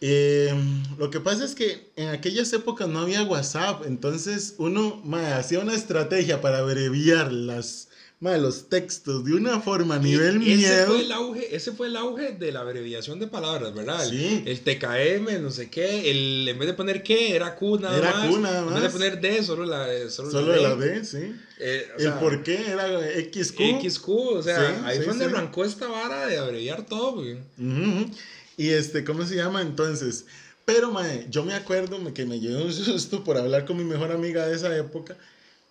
[0.00, 0.52] Eh,
[0.98, 5.02] lo que pasa es que en aquellas épocas no había WhatsApp, entonces uno
[5.34, 7.88] hacía una estrategia para abreviar las,
[8.20, 10.86] ma, los textos de una forma a nivel Y ese miedo.
[10.86, 14.02] Fue el auge, ese fue el auge de la abreviación de palabras, ¿verdad?
[14.04, 14.42] El- Sí.
[14.46, 18.12] El, TKM, no sé qué, el, en vez de poner qué, era Q nada Era
[18.14, 18.28] más.
[18.28, 18.92] Q nada En vez de más.
[18.92, 20.96] poner D, solo la, solo Solo la D.
[20.98, 21.34] la sí.
[21.58, 22.86] Eh, o el sea, por qué era
[23.32, 23.80] XQ.
[23.82, 27.34] XQ, o sea, Sí, ahí sí, fue donde arrancó esta vara de abreviar todo, güey.
[27.34, 28.10] Ujú, ujú.
[28.56, 30.24] Y este, ¿cómo se llama entonces?
[30.64, 34.12] Pero, mae, yo me acuerdo que me llevé un susto por hablar con mi mejor
[34.12, 35.14] amiga de esa época.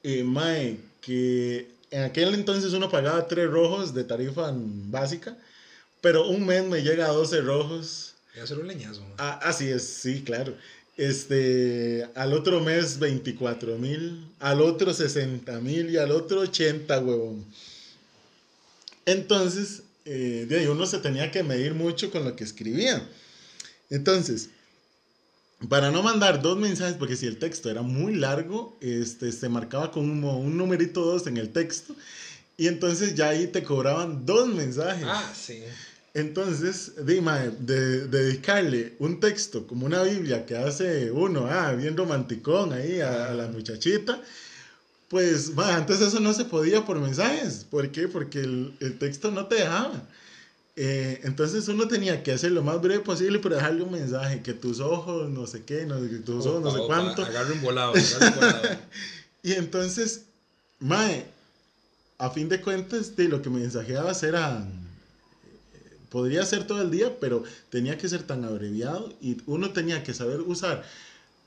[0.04, 5.38] Eh, mae, que en aquel entonces uno pagaba tres rojos de tarifa básica,
[6.02, 8.16] pero un mes me llega a 12 rojos.
[8.34, 9.06] Voy a hacer un leñazo.
[9.20, 10.56] Ah, así es, sí, claro.
[10.98, 17.46] Este, al otro mes 24 mil, al otro 60 mil y al otro 80, huevón.
[19.06, 23.08] Entonces, eh, de ahí uno se tenía que medir mucho con lo que escribía.
[23.92, 24.50] Entonces,
[25.70, 29.92] para no mandar dos mensajes, porque si el texto era muy largo, este, se marcaba
[29.92, 31.96] con un, numerito 2 en el texto,
[32.58, 35.06] y entonces ya ahí te cobraban dos mensajes.
[35.08, 35.64] Ah, sí.
[36.14, 42.72] Entonces, dime, de, dedicarle un texto como una Biblia que hace uno, ah, bien romanticón
[42.72, 44.22] ahí a, a la muchachita,
[45.10, 47.66] pues, ma, antes eso no se podía por mensajes.
[47.70, 48.08] ¿Por qué?
[48.08, 50.08] Porque el, el texto no te dejaba.
[50.76, 54.54] Eh, entonces uno tenía que hacer lo más breve posible, pero dejarle un mensaje, que
[54.54, 57.24] tus ojos, no sé qué, no, que tus ojos, no sé Opa, cuánto.
[57.24, 58.70] Agarre un volado, agarre un volado.
[59.46, 60.22] Y entonces,
[60.80, 61.26] Mae,
[62.18, 64.84] a fin de cuentas, de lo que me mensajeabas eran
[66.14, 70.14] podría ser todo el día, pero tenía que ser tan abreviado y uno tenía que
[70.14, 70.84] saber usar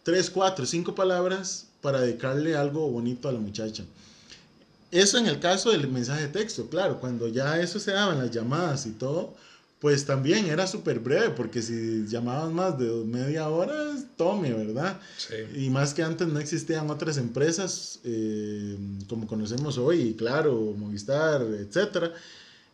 [0.02, 3.84] tres, cuatro, cinco palabras para dedicarle algo bonito a la muchacha.
[4.96, 8.30] Eso en el caso del mensaje de texto, claro, cuando ya eso se daban las
[8.30, 9.34] llamadas y todo,
[9.78, 14.98] pues también era súper breve, porque si llamaban más de media hora, tome, ¿verdad?
[15.18, 15.64] Sí.
[15.66, 22.14] Y más que antes no existían otras empresas eh, como conocemos hoy, claro, Movistar, etcétera.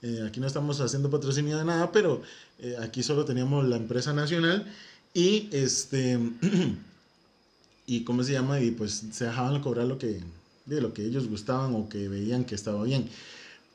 [0.00, 2.22] Eh, aquí no estamos haciendo patrocinio de nada, pero
[2.60, 4.64] eh, aquí solo teníamos la empresa nacional
[5.12, 6.20] y este
[7.86, 10.20] y cómo se llama y pues se dejaban cobrar lo que
[10.66, 13.08] de lo que ellos gustaban o que veían que estaba bien.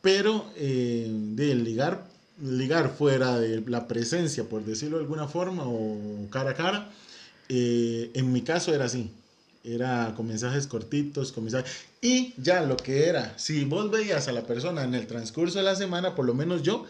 [0.02, 2.06] Pero de ligar
[2.42, 6.90] ligar fuera de la presencia, por decirlo de alguna forma, o cara a cara,
[7.50, 9.12] eh, en mi caso era así.
[9.64, 11.72] Era con mensajes cortitos, con mensajes...
[12.02, 15.66] Y ya lo que era, si vos veías a la persona en el transcurso de
[15.66, 16.86] la semana, por lo menos yo,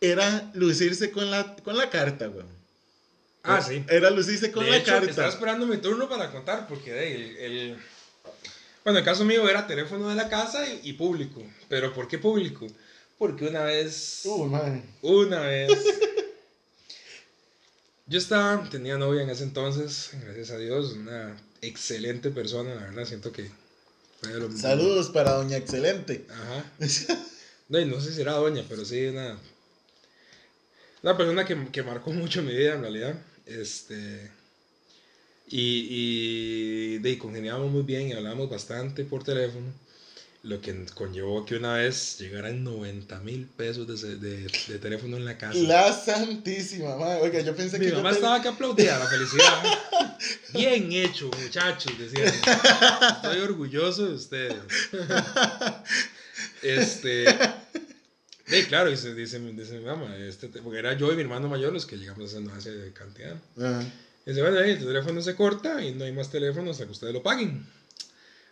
[0.00, 2.46] era lucirse con la, con la carta, güey.
[3.44, 3.84] Ah, sí.
[3.88, 5.10] Era lucirse con la carta.
[5.10, 7.76] Estaba esperando mi turno para contar, porque el, el...
[8.84, 11.42] Bueno, el caso mío era teléfono de la casa y, y público.
[11.68, 12.66] Pero ¿por qué público?
[13.18, 14.22] Porque una vez.
[15.02, 15.70] Una vez.
[18.06, 23.04] yo estaba, tenía novia en ese entonces, gracias a Dios, una excelente persona, la verdad,
[23.04, 23.50] siento que
[24.56, 26.26] Saludos para Doña Excelente.
[26.30, 26.64] Ajá.
[27.68, 29.38] No, no sé si era Doña, pero sí, una,
[31.02, 33.14] una persona que, que marcó mucho mi vida en realidad.
[33.46, 34.30] Este.
[35.52, 39.66] Y, y de, congeniábamos muy bien y hablábamos bastante por teléfono
[40.44, 45.24] lo que conllevó que una vez llegaran 90 mil pesos de, de, de, teléfono en
[45.24, 45.56] la casa.
[45.58, 47.20] La santísima, madre.
[47.22, 47.90] Oiga, yo pensé Mi que.
[47.92, 49.62] Mi mamá estaba que aplaudía la felicidad.
[50.52, 52.32] Bien hecho, muchachos, decían.
[53.16, 54.56] Estoy orgulloso de ustedes.
[56.62, 57.26] Este.
[58.46, 61.72] Sí, claro, dice, dice, dice mi mamá, este, porque era yo y mi hermano mayor
[61.72, 63.36] los que llegamos a esa cantidad.
[64.24, 67.22] Dice, bueno, tu teléfono se corta y no hay más teléfono hasta que ustedes lo
[67.22, 67.66] paguen.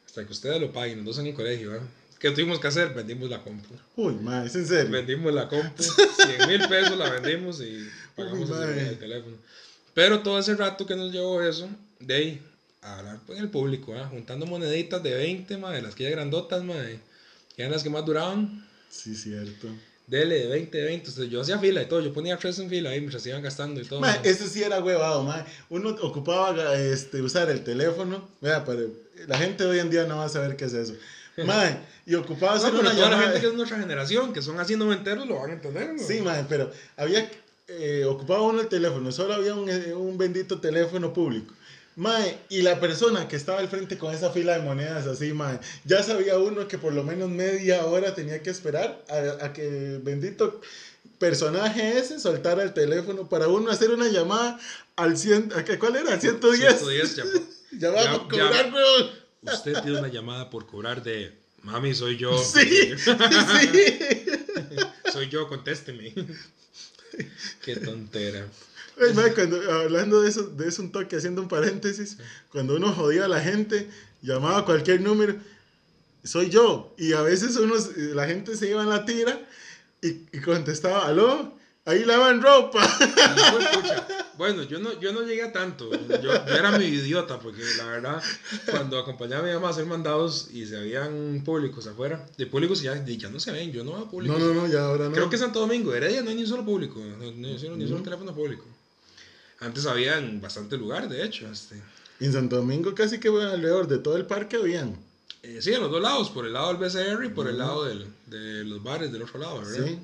[0.04, 1.80] Hasta que ustedes lo paguen, los dos en el colegio, ¿eh?
[2.18, 2.92] ¿Qué tuvimos que hacer?
[2.92, 3.74] Vendimos la compu.
[3.96, 4.90] Uy, madre, ¿es en serio?
[4.90, 5.82] Vendimos la compu,
[6.36, 9.36] 100 mil pesos la vendimos y pagamos el, teléfono.
[9.94, 11.68] Pero todo ese rato que nos llevó eso,
[11.98, 12.42] de ahí,
[12.82, 14.04] a hablar con el público, ¿eh?
[14.10, 17.00] juntando moneditas de 20, madre, las que ya grandotas, madre,
[17.56, 18.66] que eran las que más duraban.
[18.90, 19.68] Sí, cierto.
[20.10, 21.28] Dele de 20, de 20.
[21.28, 22.00] yo hacía fila y todo.
[22.00, 24.00] Yo ponía tres en fila ahí mientras iban gastando y todo.
[24.00, 25.46] Ma, eso sí era huevado, ma.
[25.68, 28.28] Uno ocupaba este, usar el teléfono.
[28.40, 28.88] Vea, pero
[29.28, 30.94] la gente hoy en día no va a saber qué es eso.
[32.06, 34.74] Y ocupaba hacer no, una toda la gente que es nuestra generación, que son así
[34.74, 35.94] noventeros, lo van a entender.
[35.94, 36.02] ¿no?
[36.02, 37.30] Sí, ma, pero había.
[37.68, 39.12] Eh, ocupaba uno el teléfono.
[39.12, 41.54] Solo había un, eh, un bendito teléfono público.
[42.00, 45.60] Mae, y la persona que estaba al frente con esa fila de monedas así, mae,
[45.84, 49.04] ya sabía uno que por lo menos media hora tenía que esperar
[49.42, 50.62] a, que el bendito
[51.18, 54.58] personaje ese soltara el teléfono para uno hacer una llamada
[54.96, 56.18] al 100, ¿cuál era?
[56.18, 56.78] 110.
[56.78, 57.24] 110 ya,
[57.78, 59.52] ya va a cobrar, bro.
[59.52, 62.32] Usted tiene una llamada por cobrar de, mami, soy yo.
[62.42, 63.16] Sí, sí.
[65.12, 66.14] soy yo, contésteme.
[67.62, 68.46] Qué tontera
[69.34, 72.18] cuando, hablando de eso, de eso un toque, haciendo un paréntesis,
[72.50, 73.88] cuando uno jodía a la gente,
[74.22, 75.36] llamaba a cualquier número,
[76.22, 76.94] soy yo.
[76.98, 77.74] Y a veces uno,
[78.14, 79.40] la gente se iba en la tira
[80.02, 82.86] y, y contestaba, aló, ahí lavan ropa.
[84.40, 85.90] Bueno, yo no, yo no llegué a tanto.
[86.22, 88.22] Yo, era mi idiota, porque la verdad,
[88.70, 92.80] cuando acompañaba a mi mamá a hacer mandados y se habían públicos afuera, de públicos
[92.80, 94.38] ya, ya no se ven, yo no veo públicos.
[94.38, 95.12] No, no, no, ya ahora no.
[95.12, 98.34] Creo que Santo Domingo, Heredia no hay ni un solo público, ni, un solo teléfono
[98.34, 98.64] público.
[99.60, 101.46] Antes había en bastante lugar, de hecho.
[101.50, 101.80] Este.
[102.18, 104.96] En Santo Domingo casi que alrededor de todo el parque habían.
[105.42, 107.84] Eh, sí, en los dos lados, por el lado del BCR y por el lado
[107.84, 109.86] del, de los bares del otro lado, ¿verdad?
[109.86, 109.98] Sí.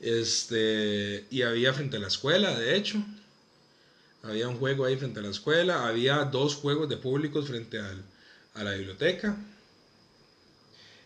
[0.00, 3.02] Este, y había frente a la escuela, de hecho.
[4.22, 5.86] Había un juego ahí frente a la escuela.
[5.86, 8.02] Había dos juegos de públicos frente al,
[8.54, 9.36] a la biblioteca.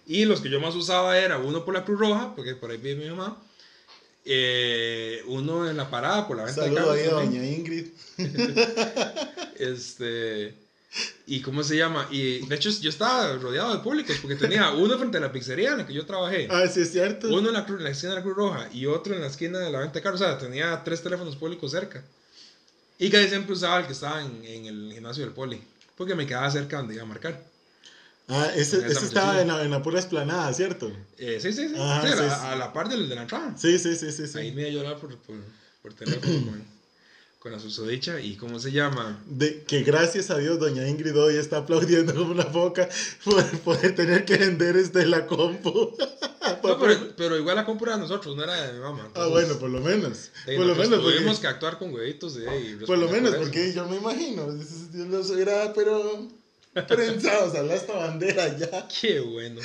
[0.07, 2.79] Y los que yo más usaba era uno por la Cruz Roja, porque por ahí
[2.79, 3.39] vive mi mamá
[4.25, 6.95] eh, uno en la parada por la venta de carros.
[6.95, 7.87] ahí a doña Ingrid.
[9.59, 10.55] este.
[11.27, 12.07] ¿Y cómo se llama?
[12.11, 15.73] Y de hecho yo estaba rodeado de públicos porque tenía uno frente a la pizzería
[15.73, 16.49] en la que yo trabajé.
[16.51, 17.29] Ah, sí, es cierto.
[17.29, 19.59] Uno en la, en la esquina de la Cruz Roja y otro en la esquina
[19.59, 20.21] de la venta de carros.
[20.21, 22.05] O sea, tenía tres teléfonos públicos cerca.
[22.99, 25.63] Y casi siempre usaba el que estaba en, en el gimnasio del poli.
[25.97, 27.43] Porque me quedaba cerca donde iba a marcar.
[28.29, 30.91] Ah, ese, ese estaba en la, en la, pura esplanada, ¿cierto?
[31.19, 31.75] Eh, sí, sí, sí.
[31.77, 33.55] a, la par del de la entrada.
[33.59, 34.39] Sí, sí, sí, sí.
[34.39, 35.37] Ahí me iba a llorar por, por,
[35.83, 36.65] por teléfono con,
[37.41, 38.21] con, la susodicha.
[38.21, 39.21] ¿Y cómo se llama?
[39.27, 42.89] De, que gracias a Dios doña Ingrid hoy está aplaudiendo como una foca
[43.25, 45.97] por poder tener que vender este la compu.
[46.63, 49.11] No, pero, pero, igual la compra de nosotros, no era de mi mamá.
[49.15, 50.31] ah, bueno, por lo menos.
[50.45, 51.01] por lo menos.
[51.01, 52.79] Tuvimos que actuar con huevitos de.
[52.87, 56.29] Por lo menos, porque yo me imagino, Dios los hubiera, pero
[56.73, 58.89] prensados a esta bandera ya.
[58.89, 59.61] Qué bueno.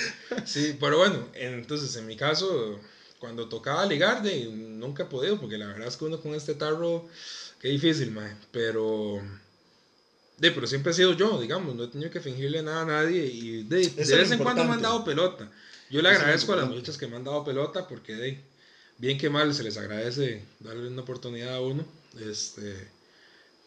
[0.46, 2.80] Sí, pero bueno, entonces en mi caso,
[3.20, 6.56] cuando tocaba ligar, de, nunca he podido, porque la verdad es que uno con este
[6.56, 7.08] tarro,
[7.62, 8.36] qué difícil, mae.
[8.52, 9.22] Pero.
[10.38, 13.26] De, pero siempre he sido yo, digamos, no he tenido que fingirle nada a nadie
[13.26, 15.50] y de, de vez en cuando me han dado pelota.
[15.90, 18.44] Yo le agradezco a las muchachas que me han dado pelota porque de,
[18.98, 21.86] bien que mal se les agradece darle una oportunidad a uno.
[22.20, 22.88] Este,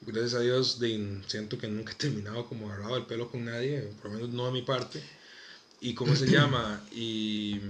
[0.02, 3.80] gracias a Dios de, siento que nunca he terminado como agarrado el pelo con nadie,
[4.00, 5.02] por lo menos no a mi parte.
[5.80, 6.82] ¿Y cómo se llama?
[6.92, 7.60] Y,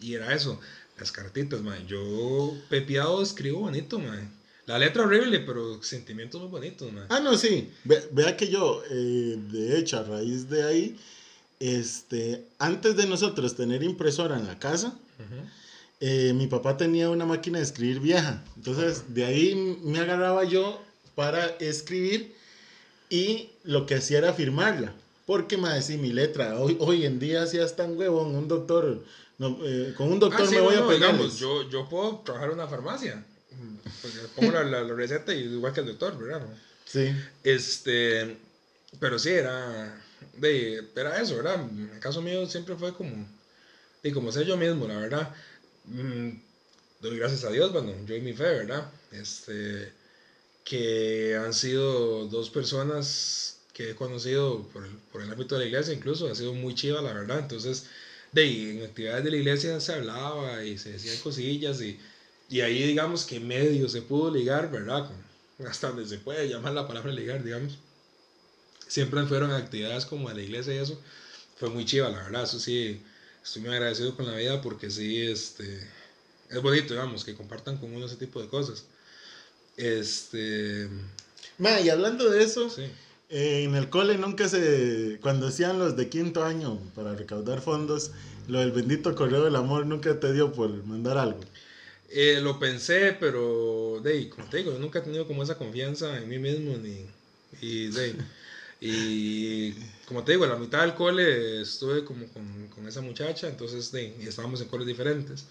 [0.00, 0.60] y era eso,
[0.98, 1.86] las cartitas, man.
[1.86, 4.32] Yo pepiado escribo bonito, man.
[4.66, 7.06] La letra horrible, pero sentimientos muy bonitos, man.
[7.08, 7.70] Ah, no, sí.
[7.84, 10.96] vea que yo, eh, de hecho, a raíz de ahí,
[11.58, 14.98] este, antes de nosotros tener impresora en la casa,
[16.00, 18.44] eh, mi papá tenía una máquina de escribir vieja.
[18.56, 20.80] Entonces, de ahí me agarraba yo
[21.18, 22.32] para escribir
[23.10, 24.94] y lo que hacía era firmarla.
[25.26, 29.02] Porque, más sí, mi letra, hoy, hoy en día si es tan huevón, un doctor,
[29.40, 31.18] eh, con un doctor ah, me voy a pegar.
[31.18, 33.24] yo, yo puedo trabajar en una farmacia.
[34.00, 36.46] Porque pongo la, la, receta y igual que el doctor, ¿verdad?
[36.84, 37.12] Sí.
[37.42, 38.36] Este,
[39.00, 40.00] pero sí, era
[40.36, 41.60] de, era eso, ¿verdad?
[41.68, 43.26] En el caso mío siempre fue como,
[44.04, 45.34] y como sé yo mismo, la verdad.
[45.86, 46.30] Mm,
[47.00, 48.88] doy gracias a Dios, bueno, yo y mi fe, ¿verdad?
[49.10, 49.97] Este,
[50.68, 55.68] que han sido dos personas que he conocido por el, por el ámbito de la
[55.68, 57.38] iglesia, incluso, ha sido muy chiva, la verdad.
[57.38, 57.86] Entonces,
[58.32, 61.98] de en actividades de la iglesia se hablaba y se decían cosillas y,
[62.50, 65.10] y ahí digamos que medio se pudo ligar, ¿verdad?
[65.66, 67.78] Hasta donde se puede llamar la palabra ligar, digamos
[68.88, 71.00] siempre fueron actividades como de la iglesia y eso.
[71.56, 73.00] Fue muy chiva, la verdad, eso sí,
[73.42, 75.86] estoy muy agradecido con la vida porque sí, este,
[76.50, 78.84] es bonito, digamos, que compartan con uno ese tipo de cosas.
[79.78, 80.88] Este...
[81.56, 82.70] Ma, y hablando de eso,
[83.30, 88.12] eh, en el cole nunca se, cuando hacían los de quinto año para recaudar fondos,
[88.46, 91.40] lo del bendito correo del amor nunca te dio por mandar algo.
[92.10, 96.16] Eh, lo pensé, pero, de, como te digo, yo nunca he tenido como esa confianza
[96.18, 97.06] en mí mismo, ni,
[97.60, 98.14] y de,
[98.80, 99.72] Y
[100.06, 103.90] como te digo, en la mitad del cole estuve como con, con esa muchacha, entonces
[103.90, 105.46] de, estábamos en coles diferentes.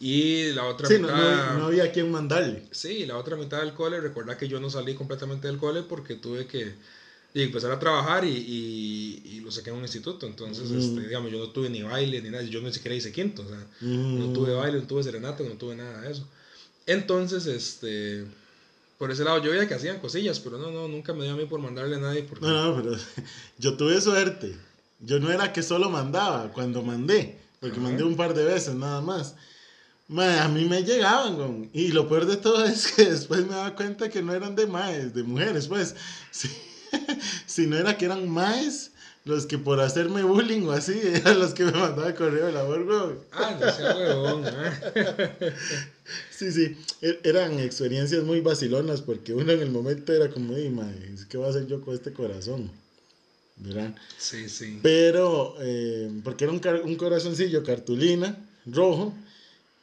[0.00, 1.54] Y la otra sí, mitad...
[1.54, 2.64] No, no, había quien mandarle.
[2.70, 6.14] Sí, la otra mitad del cole, recuerda que yo no salí completamente del cole porque
[6.14, 6.74] tuve que
[7.34, 10.26] empezar a trabajar y, y, y, lo saqué en un instituto.
[10.26, 13.42] Entonces, este, digamos, yo no tuve ni baile ni nada, yo ni siquiera hice quinto,
[13.42, 16.28] o sea, no tuve baile, no tuve serenata, no tuve nada de eso.
[16.86, 18.26] Entonces, este
[18.98, 21.36] por ese lado yo veía que hacían cosillas, pero no, no, nunca me dio a
[21.36, 22.22] mí por mandarle a nadie.
[22.22, 22.46] Porque...
[22.46, 22.96] No, no, pero
[23.58, 24.56] yo tuve suerte.
[25.00, 29.00] Yo no era que solo mandaba, cuando mandé, porque mandé un par de veces nada
[29.00, 29.34] más.
[30.08, 34.08] A mí me llegaban, y lo peor de todo es que después me daba cuenta
[34.08, 35.94] que no eran de maes, de mujeres, pues.
[37.46, 38.92] si no era que eran maes
[39.24, 42.64] los que por hacerme bullying o así eran los que me mandaban correo de la
[42.64, 43.20] weón.
[43.32, 44.44] Ah, no sea huevón,
[46.30, 51.36] Sí, sí, e-, eran experiencias muy vacilonas porque uno en el momento era como, ¿qué
[51.38, 52.70] voy a hacer yo con este corazón?
[53.56, 53.94] ¿Verdad?
[54.18, 54.80] Sí, sí.
[54.82, 58.36] Pero, eh, porque era un, un corazoncillo cartulina,
[58.66, 59.14] rojo,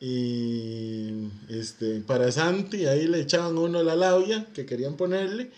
[0.04, 5.52] y este, para Santi ahí le echaban uno la labia que querían ponerle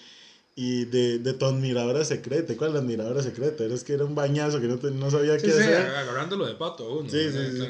[0.56, 2.54] y de, de tu admiradora secreta.
[2.58, 3.64] ¿Cuál es la admiradora secreta?
[3.64, 5.64] Era que era un bañazo que no, no sabía qué hacer.
[5.64, 7.10] Sí, agarrándolo de pato a uno.
[7.10, 7.68] Sí, sí, sí.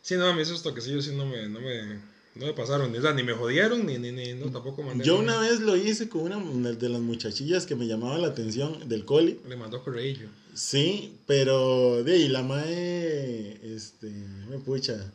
[0.00, 2.00] Sí, no, a mí esos toquecillos sí no me, no me,
[2.34, 2.90] no me pasaron.
[2.90, 5.04] Ni, ni me jodieron, ni, ni, ni no, tampoco mandé.
[5.04, 8.88] Yo una vez lo hice con una de las muchachillas que me llamaba la atención
[8.88, 9.40] del coli.
[9.46, 10.28] Le mandó correillo.
[10.54, 14.10] Sí, pero de ahí la mae, este,
[14.48, 15.12] me pucha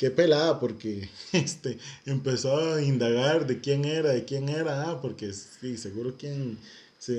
[0.00, 5.30] qué pelada, porque este, empezó a indagar de quién era, de quién era, ah, porque
[5.34, 6.58] sí, seguro quién,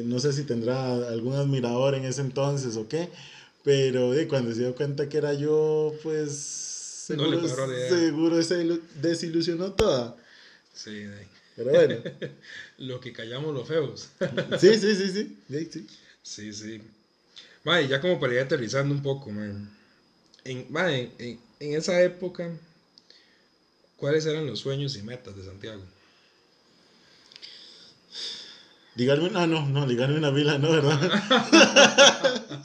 [0.06, 3.10] no sé si tendrá algún admirador en ese entonces o qué,
[3.64, 6.32] pero de, cuando se dio cuenta que era yo, pues
[7.06, 10.18] seguro, seguro se desilusionó toda.
[10.74, 11.06] Sí,
[11.56, 11.98] pero bueno.
[12.80, 14.10] Lo que callamos los feos.
[14.60, 15.88] sí, sí, sí, sí, sí.
[16.24, 16.82] Sí, sí.
[17.88, 19.70] ya como para ir aterrizando un poco, man.
[20.44, 22.52] En, en, en esa época,
[24.02, 25.84] ¿Cuáles eran los sueños y metas de Santiago?
[28.95, 32.64] Ligarme, ah, no, no, ligarme una vila, no, ¿verdad?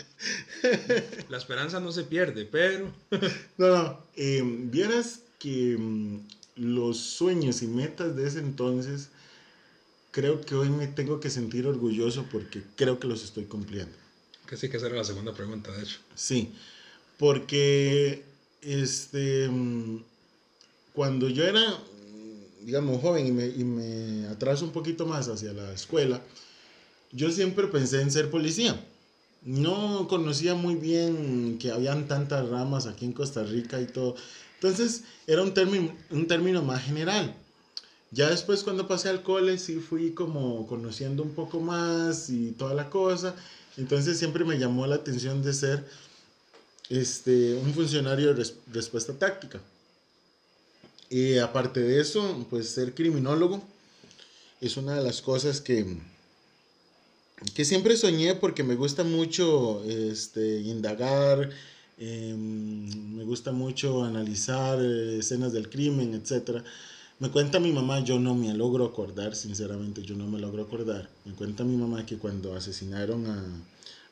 [1.29, 2.91] La esperanza no se pierde, pero...
[3.59, 6.21] no, no, eh, vieras que mm,
[6.57, 9.11] los sueños y metas de ese entonces,
[10.13, 13.95] creo que hoy me tengo que sentir orgulloso porque creo que los estoy cumpliendo.
[14.49, 15.99] Que sí, que esa era la segunda pregunta, de hecho.
[16.15, 16.55] Sí,
[17.19, 18.25] porque
[18.63, 19.99] este, mm,
[20.97, 21.79] cuando yo era,
[22.63, 26.23] digamos, joven y me, y me atraso un poquito más hacia la escuela,
[27.13, 28.83] yo siempre pensé en ser policía.
[29.43, 34.17] No conocía muy bien que habían tantas ramas aquí en Costa Rica y todo.
[34.55, 37.37] Entonces era un término, un término más general.
[38.11, 42.73] Ya después cuando pasé al cole sí fui como conociendo un poco más y toda
[42.73, 43.37] la cosa.
[43.77, 45.87] Entonces siempre me llamó la atención de ser
[46.89, 49.61] este, un funcionario de respuesta táctica.
[51.09, 53.63] Y aparte de eso, pues ser criminólogo
[54.61, 55.99] es una de las cosas que,
[57.55, 61.51] que siempre soñé porque me gusta mucho este, indagar,
[61.99, 66.63] em, me gusta mucho analizar eh, escenas del crimen, etc.
[67.19, 71.09] Me cuenta mi mamá, yo no me logro acordar, sinceramente, yo no me logro acordar.
[71.25, 73.45] Me cuenta mi mamá que cuando asesinaron a,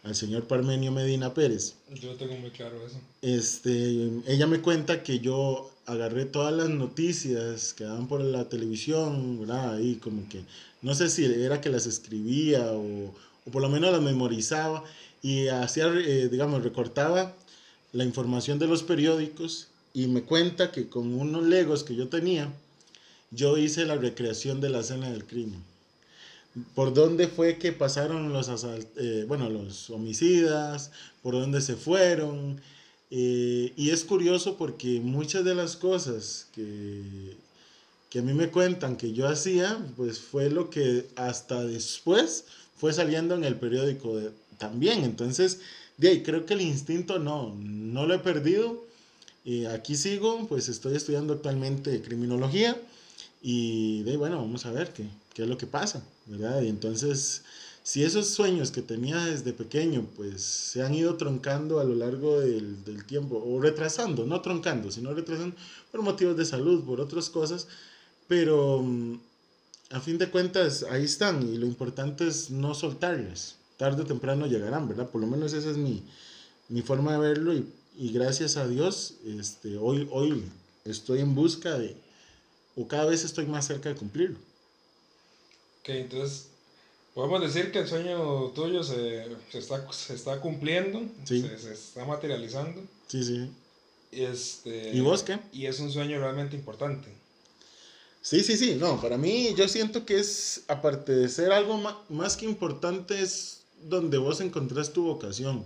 [0.05, 1.75] al señor Parmenio Medina Pérez.
[1.95, 3.01] Yo tengo muy claro eso.
[3.21, 9.41] Este, ella me cuenta que yo agarré todas las noticias que daban por la televisión,
[9.41, 9.75] ¿verdad?
[9.75, 10.45] Ahí como que,
[10.83, 13.15] no sé si era que las escribía o,
[13.47, 14.85] o por lo menos las memorizaba
[15.23, 17.35] y hacía, eh, digamos, recortaba
[17.93, 22.53] la información de los periódicos y me cuenta que con unos legos que yo tenía,
[23.31, 25.63] yo hice la recreación de la escena del crimen
[26.75, 28.49] por dónde fue que pasaron los,
[28.97, 32.61] eh, bueno, los homicidas, por dónde se fueron.
[33.11, 37.37] Eh, y es curioso porque muchas de las cosas que,
[38.11, 42.45] que a mí me cuentan que yo hacía, pues fue lo que hasta después
[42.77, 44.21] fue saliendo en el periódico
[44.59, 45.05] también.
[45.05, 45.61] Entonces,
[45.97, 48.85] de ahí, creo que el instinto no, no lo he perdido.
[49.45, 52.81] Y aquí sigo, pues estoy estudiando actualmente criminología.
[53.43, 56.63] Y de ahí, bueno, vamos a ver qué, qué es lo que pasa, ¿verdad?
[56.63, 57.43] Y entonces,
[57.85, 62.41] si esos sueños que tenía desde pequeño, pues se han ido troncando a lo largo
[62.41, 65.55] del, del tiempo, o retrasando, no troncando, sino retrasando
[65.93, 67.69] por motivos de salud, por otras cosas,
[68.27, 69.21] pero mm,
[69.91, 74.47] a fin de cuentas ahí están y lo importante es no soltarles, tarde o temprano
[74.47, 75.11] llegarán, ¿verdad?
[75.11, 76.03] Por lo menos esa es mi,
[76.71, 80.43] mi forma de verlo y, y gracias a Dios, este, hoy, hoy
[80.87, 81.95] estoy en busca de,
[82.77, 84.39] o cada vez estoy más cerca de cumplirlo.
[85.81, 86.54] Ok, entonces
[87.15, 91.41] podemos decir que el sueño tuyo se, se, está, se está cumpliendo, Sí.
[91.43, 92.83] se, se está materializando.
[93.09, 93.49] Sí, sí.
[94.13, 95.39] Este, ¿Y vos qué?
[95.53, 97.09] Y es un sueño realmente importante.
[98.23, 102.01] Sí, sí, sí, no, para mí yo siento que es, aparte de ser algo ma-
[102.09, 105.63] más que importante, es donde vos encontrás tu vocación.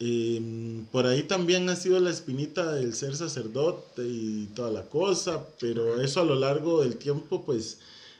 [0.00, 5.44] Em, por ahí también ha sido la espinita del ser sacerdote y toda la cosa,
[5.58, 7.78] pero eso a lo largo del tiempo pues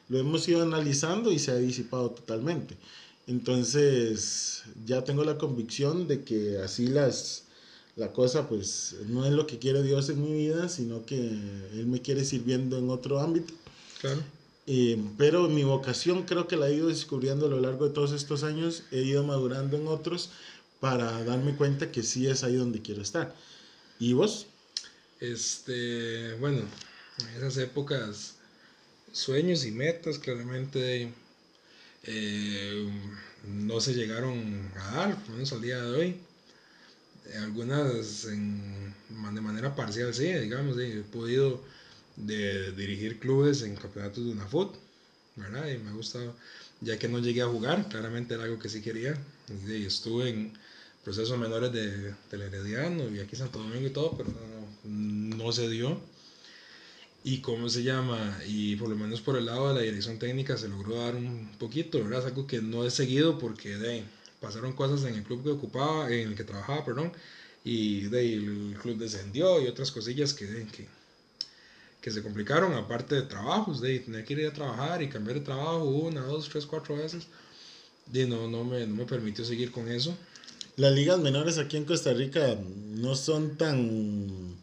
[0.09, 2.77] lo hemos ido analizando y se ha disipado totalmente.
[3.27, 7.45] Entonces ya tengo la convicción de que así las,
[7.97, 11.87] la cosa pues no es lo que quiere Dios en mi vida, sino que Él
[11.87, 13.53] me quiere sirviendo en otro ámbito.
[14.01, 14.23] Claro.
[14.67, 18.13] Eh, pero mi vocación creo que la he ido descubriendo a lo largo de todos
[18.13, 20.31] estos años, he ido madurando en otros
[20.81, 23.35] para darme cuenta que sí es ahí donde quiero estar.
[23.99, 24.47] ¿Y vos?
[25.21, 26.63] Este, bueno,
[27.19, 28.37] en esas épocas,
[29.13, 31.13] sueños y metas claramente
[32.05, 32.89] eh,
[33.47, 36.17] no se llegaron a dar, por lo menos al día de hoy.
[37.43, 41.63] Algunas de manera parcial, sí, digamos, he podido
[42.17, 44.75] dirigir clubes en campeonatos de UNAFUT,
[45.37, 45.69] ¿verdad?
[45.69, 46.35] Y me ha gustado,
[46.81, 49.15] ya que no llegué a jugar, claramente era algo que sí quería.
[49.69, 50.53] Estuve en
[51.05, 54.31] procesos menores de, del Herediano y aquí Santo Domingo y todo, pero
[54.85, 56.01] no, no se dio.
[57.31, 60.57] Y cómo se llama, y por lo menos por el lado de la dirección técnica
[60.57, 62.21] se logró dar un poquito, ¿verdad?
[62.21, 64.05] Es algo que no he seguido porque de, ahí,
[64.41, 67.13] pasaron cosas en el club que ocupaba, en el que trabajaba, perdón,
[67.65, 70.89] y de, ahí el club descendió y otras cosillas que, de, que,
[72.01, 75.45] que se complicaron, aparte de trabajos, de tener que ir a trabajar y cambiar de
[75.45, 77.27] trabajo una, dos, tres, cuatro veces,
[78.11, 80.17] y no, no, me, no me permitió seguir con eso.
[80.77, 84.57] Las ligas menores aquí en Costa Rica no son tan,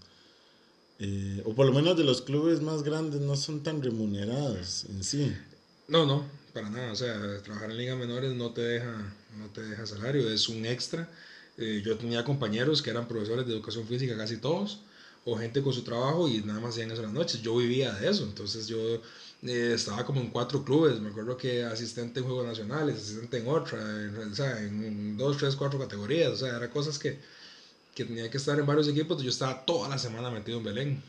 [1.00, 5.04] eh, o por lo menos de los clubes más grandes, no son tan remuneradas en
[5.04, 5.36] sí.
[5.88, 6.92] No, no, para nada.
[6.92, 10.66] O sea, trabajar en ligas menores no te deja, no te deja salario, es un
[10.66, 11.10] extra.
[11.58, 14.80] Eh, yo tenía compañeros que eran profesores de educación física, casi todos,
[15.26, 17.42] o gente con su trabajo y nada más hacían eso en las noches.
[17.42, 19.02] Yo vivía de eso, entonces yo
[19.44, 21.00] eh, estaba como en cuatro clubes.
[21.00, 25.38] Me acuerdo que asistente en Juegos Nacionales, asistente en otra, en, o sea, en dos,
[25.38, 26.32] tres, cuatro categorías.
[26.34, 27.20] O sea, eran cosas que,
[27.96, 29.24] que tenía que estar en varios equipos.
[29.24, 31.04] Yo estaba toda la semana metido en Belén.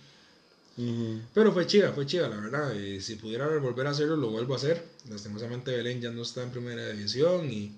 [0.79, 1.21] Ujú.
[1.35, 2.75] Pero fue chiva, fue chiva, la verdad.
[2.75, 4.85] Y si pudiera volver a hacerlo, lo vuelvo a hacer.
[5.11, 7.73] Lastimosamente Belén ya no está en primera división y,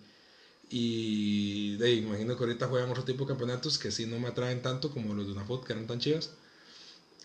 [0.71, 4.63] Y de, imagino que ahorita juegan otro tipo de campeonatos que sí no me atraen
[4.63, 6.31] tanto como los de una foto que eran tan chivas.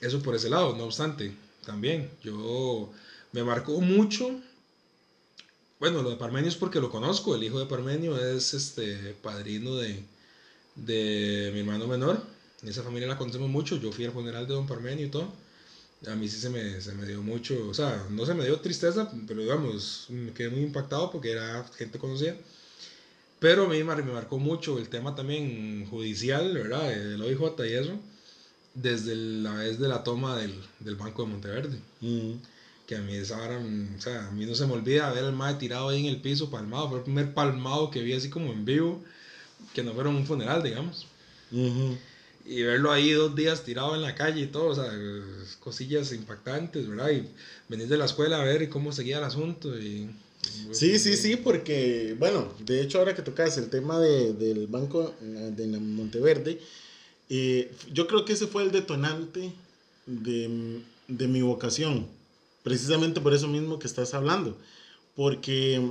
[0.01, 2.91] Eso por ese lado, no obstante, también yo
[3.31, 4.31] me marcó mucho.
[5.79, 7.35] Bueno, lo de Parmenio es porque lo conozco.
[7.35, 10.03] El hijo de Parmenio es este padrino de,
[10.75, 12.21] de mi hermano menor.
[12.65, 13.77] Esa familia la conocemos mucho.
[13.77, 15.27] Yo fui al funeral de don Parmenio y todo.
[16.07, 18.59] A mí sí se me, se me dio mucho, o sea, no se me dio
[18.59, 22.35] tristeza, pero digamos, me quedé muy impactado porque era gente conocida.
[23.39, 26.91] Pero a mí me marcó mucho el tema también judicial, ¿verdad?
[26.93, 27.99] El OIJ y eso,
[28.73, 31.79] desde la vez de la toma del, del Banco de Monteverde.
[32.01, 32.33] Mm.
[32.87, 35.33] Que a mí esa hora, o sea, a mí no se me olvida ver al
[35.33, 36.89] mae tirado ahí en el piso, palmado.
[36.89, 39.01] Fue el primer palmado que vi así como en vivo,
[39.73, 41.07] que no fueron un funeral, digamos
[42.45, 44.91] y verlo ahí dos días tirado en la calle y todo, o sea,
[45.59, 47.11] cosillas impactantes, ¿verdad?
[47.11, 47.27] Y
[47.69, 49.77] venir de la escuela a ver cómo seguía el asunto.
[49.79, 50.09] Y,
[50.71, 55.13] sí, sí, sí, porque, bueno, de hecho ahora que tocas el tema de, del Banco
[55.21, 56.59] de Monteverde,
[57.29, 59.53] eh, yo creo que ese fue el detonante
[60.05, 62.07] de, de mi vocación,
[62.61, 64.57] precisamente por eso mismo que estás hablando,
[65.15, 65.81] porque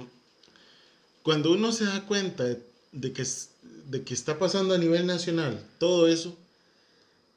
[1.23, 3.25] cuando uno se da cuenta de que,
[3.93, 6.37] de que está pasando a nivel nacional todo eso,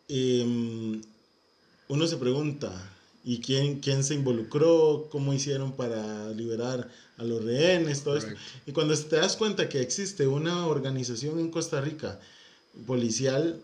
[0.08, 1.02] Em,
[1.88, 2.72] uno se pregunta,
[3.24, 5.08] ¿y quién, quién se involucró?
[5.12, 8.04] ¿Cómo hicieron para liberar a los rehenes?
[8.04, 8.34] Todo esto.
[8.66, 12.20] Y cuando te das cuenta que existe una organización en Costa Rica
[12.86, 13.60] policial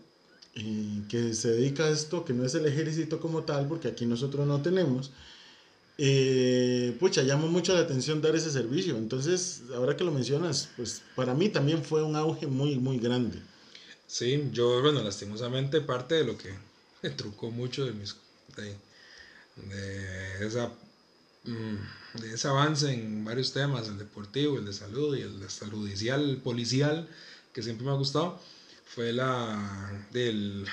[0.54, 4.04] eh, que se dedica a esto, que no es el ejército como tal, porque aquí
[4.04, 5.12] nosotros no tenemos,
[6.04, 8.96] eh, pucha, llama mucho la atención dar ese servicio.
[8.96, 13.40] Entonces, ahora que lo mencionas, pues para mí también fue un auge muy, muy grande.
[14.08, 16.52] Sí, yo, bueno, lastimosamente parte de lo que
[17.02, 18.16] me trucó mucho de mis...
[18.56, 18.76] De,
[20.44, 20.72] esa
[21.44, 25.48] mm, de ese avance en varios temas, el deportivo, el de salud y el de
[25.48, 27.08] salud judicial, policial,
[27.52, 28.40] que siempre me ha gustado,
[28.86, 30.66] fue la del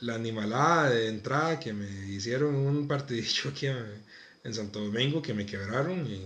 [0.00, 5.46] la animalada de entrada que me hicieron un partidillo aquí en Santo Domingo que me
[5.46, 6.24] quebraron y,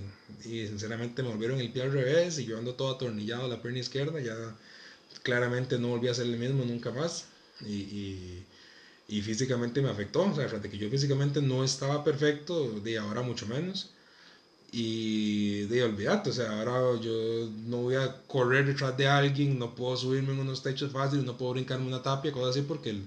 [0.48, 3.62] y sinceramente me volvieron el pie al revés y yo ando todo atornillado a la
[3.62, 4.36] pierna izquierda, ya
[5.22, 7.26] claramente no volví a ser el mismo nunca más
[7.66, 8.44] y,
[9.08, 13.22] y, físicamente me afectó, o sea, fíjate que yo físicamente no estaba perfecto, de ahora
[13.22, 13.90] mucho menos.
[14.72, 19.74] Y de olvídate, o sea, ahora yo no voy a correr detrás de alguien, no
[19.74, 23.02] puedo subirme en unos techos fáciles, no puedo brincarme una tapia, cosas así, porque de,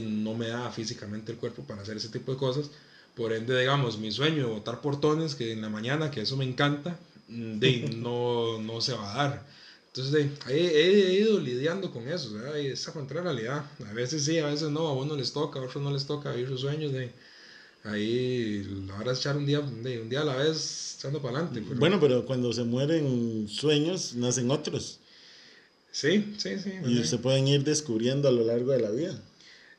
[0.00, 2.70] no me da físicamente el cuerpo para hacer ese tipo de cosas.
[3.14, 6.44] Por ende, digamos, mi sueño de botar portones, que en la mañana, que eso me
[6.44, 9.46] encanta, de, no, no se va a dar.
[9.94, 12.56] Entonces, he, ido lidiando con eso, ¿verdad?
[12.56, 13.66] Y esa realidad.
[13.86, 16.32] A veces sí, a veces no, a uno les toca, a otros no les toca
[16.32, 16.92] vivir sus sueños.
[16.92, 17.10] De,
[17.84, 21.74] ahí, ahora es echar un día, de, un día a la vez, echando para adelante.
[21.74, 24.98] Bueno, pero cuando se mueren sueños, nacen otros.
[25.90, 26.72] Sí, sí, sí.
[26.86, 29.20] Y se pueden ir descubriendo a lo largo de la vida.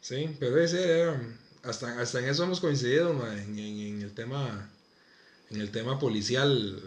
[0.04, 1.14] Sí, pero ese
[1.64, 4.70] hasta, hasta en eso hemos coincidido, en, en, el tema,
[5.49, 6.78] en el tema policial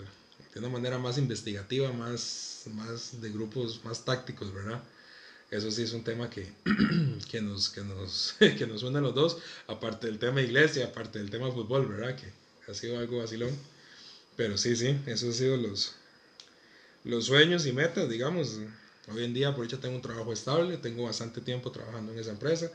[0.53, 4.83] de una manera más investigativa, más, más de grupos más tácticos, ¿verdad?
[5.51, 6.53] Eso sí es un tema que,
[7.31, 11.19] que, nos, que, nos, que nos une a los dos, aparte del tema iglesia, aparte
[11.19, 12.17] del tema fútbol, ¿verdad?
[12.17, 12.31] Que
[12.71, 13.57] ha sido algo vacilón.
[14.37, 15.95] Pero sí, sí, esos han sido los,
[17.05, 18.59] los sueños y metas, digamos.
[19.09, 22.33] Hoy en día, por hecho, tengo un trabajo estable, tengo bastante tiempo trabajando en esa
[22.33, 22.71] empresa,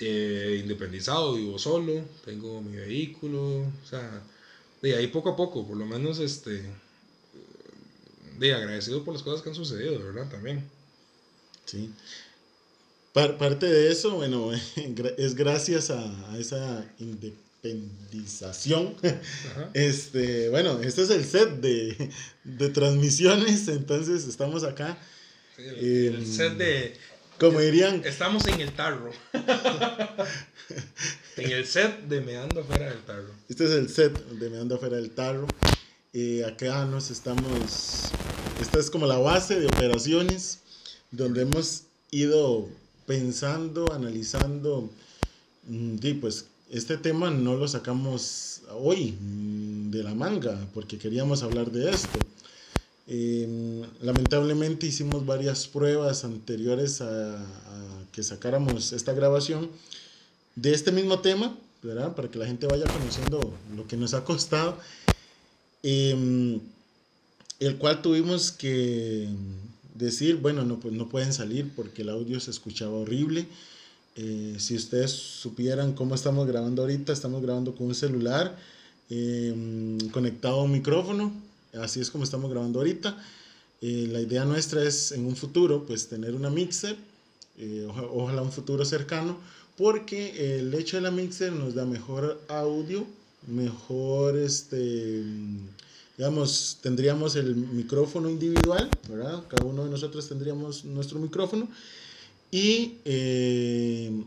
[0.00, 4.22] eh, independizado, vivo solo, tengo mi vehículo, o sea,
[4.80, 6.62] de ahí poco a poco, por lo menos, este,
[8.38, 10.28] de agradecido por las cosas que han sucedido, ¿verdad?
[10.30, 10.68] También.
[11.66, 11.90] Sí.
[13.12, 14.50] parte de eso, bueno,
[15.18, 18.96] es gracias a, esa independización.
[19.74, 22.10] Este, bueno, este es el set de,
[22.42, 24.98] de transmisiones, entonces estamos acá.
[25.58, 26.96] el, set de...
[27.42, 28.02] Como dirían...
[28.04, 29.10] Estamos en el tarro.
[31.36, 33.30] en el set de Meando afuera del tarro.
[33.48, 35.48] Este es el set de Meando afuera del tarro.
[36.12, 38.12] Y acá nos estamos,
[38.60, 40.60] esta es como la base de operaciones
[41.10, 41.82] donde hemos
[42.12, 42.68] ido
[43.06, 44.88] pensando, analizando,
[45.66, 51.42] mm, y pues este tema no lo sacamos hoy mm, de la manga porque queríamos
[51.42, 52.20] hablar de esto.
[53.06, 57.44] Em, lamentablemente hicimos varias pruebas anteriores a,
[58.12, 59.70] que sacáramos esta grabación
[60.54, 62.14] de este mismo tema, ¿verdad?
[62.14, 63.40] Para que la gente vaya conociendo
[63.74, 64.78] lo que nos ha costado
[65.82, 66.60] Em,
[67.58, 69.28] el cual tuvimos que
[69.94, 73.46] decir, bueno, no, pues no pueden salir porque el audio se escuchaba horrible.
[74.16, 78.56] Eh, si ustedes supieran cómo estamos grabando ahorita, estamos grabando con un celular
[79.10, 81.32] em, conectado a un micrófono,
[81.80, 83.16] así es como estamos grabando ahorita.
[83.80, 86.96] Eh, la idea nuestra es en un futuro pues tener una mixer,
[87.58, 89.36] eh, ojalá un futuro cercano,
[89.76, 93.06] porque el hecho de la mixer nos da mejor audio,
[93.48, 95.24] mejor este
[96.16, 99.42] digamos, tendríamos el micrófono individual, ¿verdad?
[99.48, 101.68] Cada uno de nosotros tendríamos nuestro micrófono.
[102.52, 104.22] Y, eh,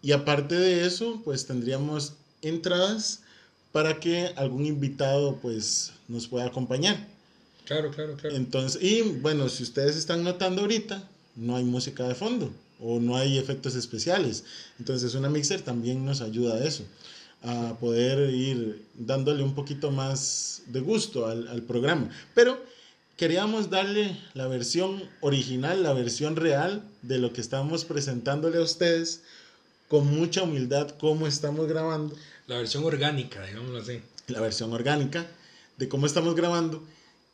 [0.00, 2.12] y aparte de eso, pues tendríamos
[2.42, 3.23] entradas
[3.74, 6.96] para que algún invitado pues nos pueda acompañar.
[7.64, 8.36] Claro, claro, claro.
[8.36, 11.02] Entonces, y bueno, si ustedes están notando ahorita,
[11.34, 14.44] no hay música de fondo o no hay efectos especiales.
[14.78, 16.84] Entonces, una mixer también nos ayuda a eso
[17.42, 22.10] a poder ir dándole un poquito más de gusto al, al, programa.
[22.32, 22.62] Pero
[23.16, 29.22] queríamos darle la versión original, la versión real de lo que estamos presentándole a ustedes
[29.88, 32.14] con mucha humildad cómo estamos grabando.
[32.46, 34.00] La versión orgánica, digámoslo así.
[34.28, 35.26] La versión orgánica
[35.78, 36.82] de cómo estamos grabando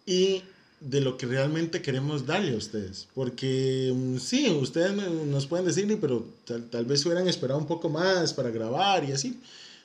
[0.07, 0.43] y
[0.81, 3.09] de lo que realmente queremos darle a ustedes.
[3.15, 7.89] Porque mm, sí, ustedes nos pueden decir, pero tal, tal vez hubieran esperado un poco
[7.89, 9.41] más para grabar y así.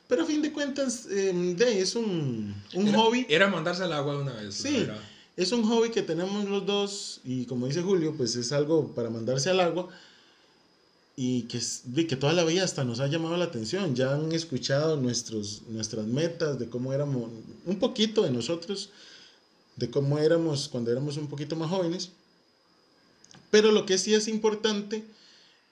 [0.08, 3.26] Pero a fin de cuentas, eh, es un, un hobby.
[3.28, 4.54] Era mandarse al agua una vez.
[4.54, 4.88] Sí,
[5.36, 9.10] es un hobby que tenemos los dos y como dice Julio, pues es algo para
[9.10, 9.90] mandarse al agua
[11.16, 13.96] y que, de que toda la vida hasta nos ha llamado la atención.
[13.96, 17.30] Ya han escuchado nuestros, nuestras metas, de cómo éramos,
[17.66, 18.90] un poquito de nosotros,
[19.78, 22.10] de cómo éramos cuando éramos un poquito más jóvenes.
[23.50, 25.04] Pero lo que sí es importante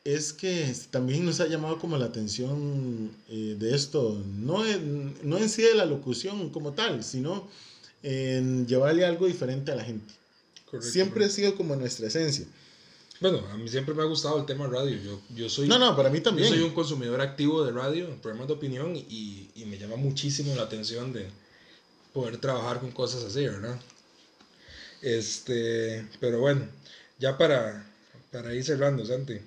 [0.06, 5.38] es que también nos ha llamado como la atención eh, de esto, no en, no
[5.38, 7.48] en sí de la locución como tal, sino
[8.02, 10.14] en llevarle algo diferente a la gente.
[10.82, 12.46] siempre ha sido como nuestra esencia.
[13.24, 14.97] Bueno, a mí siempre me ha gustado el tema radio.
[15.01, 16.49] Yo, yo soy, no, no, para mí también.
[16.49, 20.53] Yo soy un consumidor activo de radio, programas de opinión, y, y me llama muchísimo
[20.57, 21.30] la atención de
[22.11, 23.80] poder trabajar con cosas así, ¿verdad?
[25.01, 26.67] Este, pero bueno,
[27.17, 27.89] ya para,
[28.30, 29.39] para ir cerrando, Santi.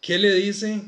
[0.00, 0.82] ¿Qué le dice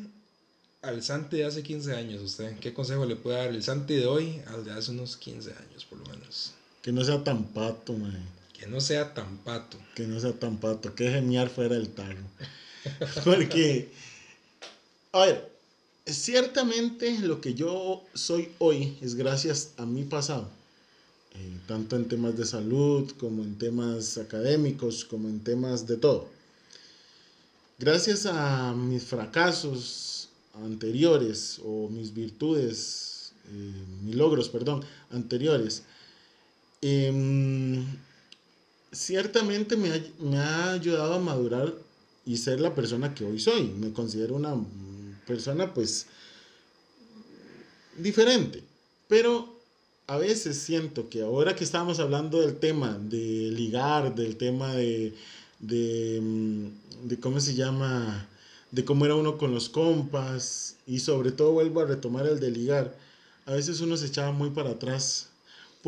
[0.82, 2.58] al Santi de hace 15 años usted?
[2.58, 5.84] ¿Qué consejo le puede dar el Santi de hoy al de hace unos 15 años,
[5.84, 6.54] por lo menos?
[6.82, 8.36] Que no sea tan pato, man.
[8.58, 9.78] Que no sea tan pato.
[9.94, 10.94] Que no sea tan pato.
[10.94, 12.22] Que genial fuera el tarro.
[13.24, 13.90] Porque,
[15.12, 15.52] a ver,
[16.06, 20.48] ciertamente lo que yo soy hoy es gracias a mi pasado.
[21.34, 26.28] Eh, tanto en temas de salud como en temas académicos, como en temas de todo.
[27.78, 30.30] Gracias a mis fracasos
[30.64, 35.84] anteriores o mis virtudes, eh, mis logros, perdón, anteriores,
[36.80, 37.86] em,
[38.92, 41.74] ciertamente me ha, me ha ayudado a madurar
[42.26, 43.68] y ser la persona que hoy soy.
[43.68, 44.54] Me considero una
[45.26, 46.06] persona pues
[47.96, 48.62] diferente,
[49.08, 49.58] pero
[50.06, 55.14] a veces siento que ahora que estamos hablando del tema de ligar, del tema de,
[55.58, 58.26] de, mm, de, cómo se llama,
[58.70, 62.50] de cómo era uno con los compas, y sobre todo vuelvo a retomar el de
[62.50, 62.96] ligar,
[63.44, 65.27] a veces uno se echaba muy para atrás.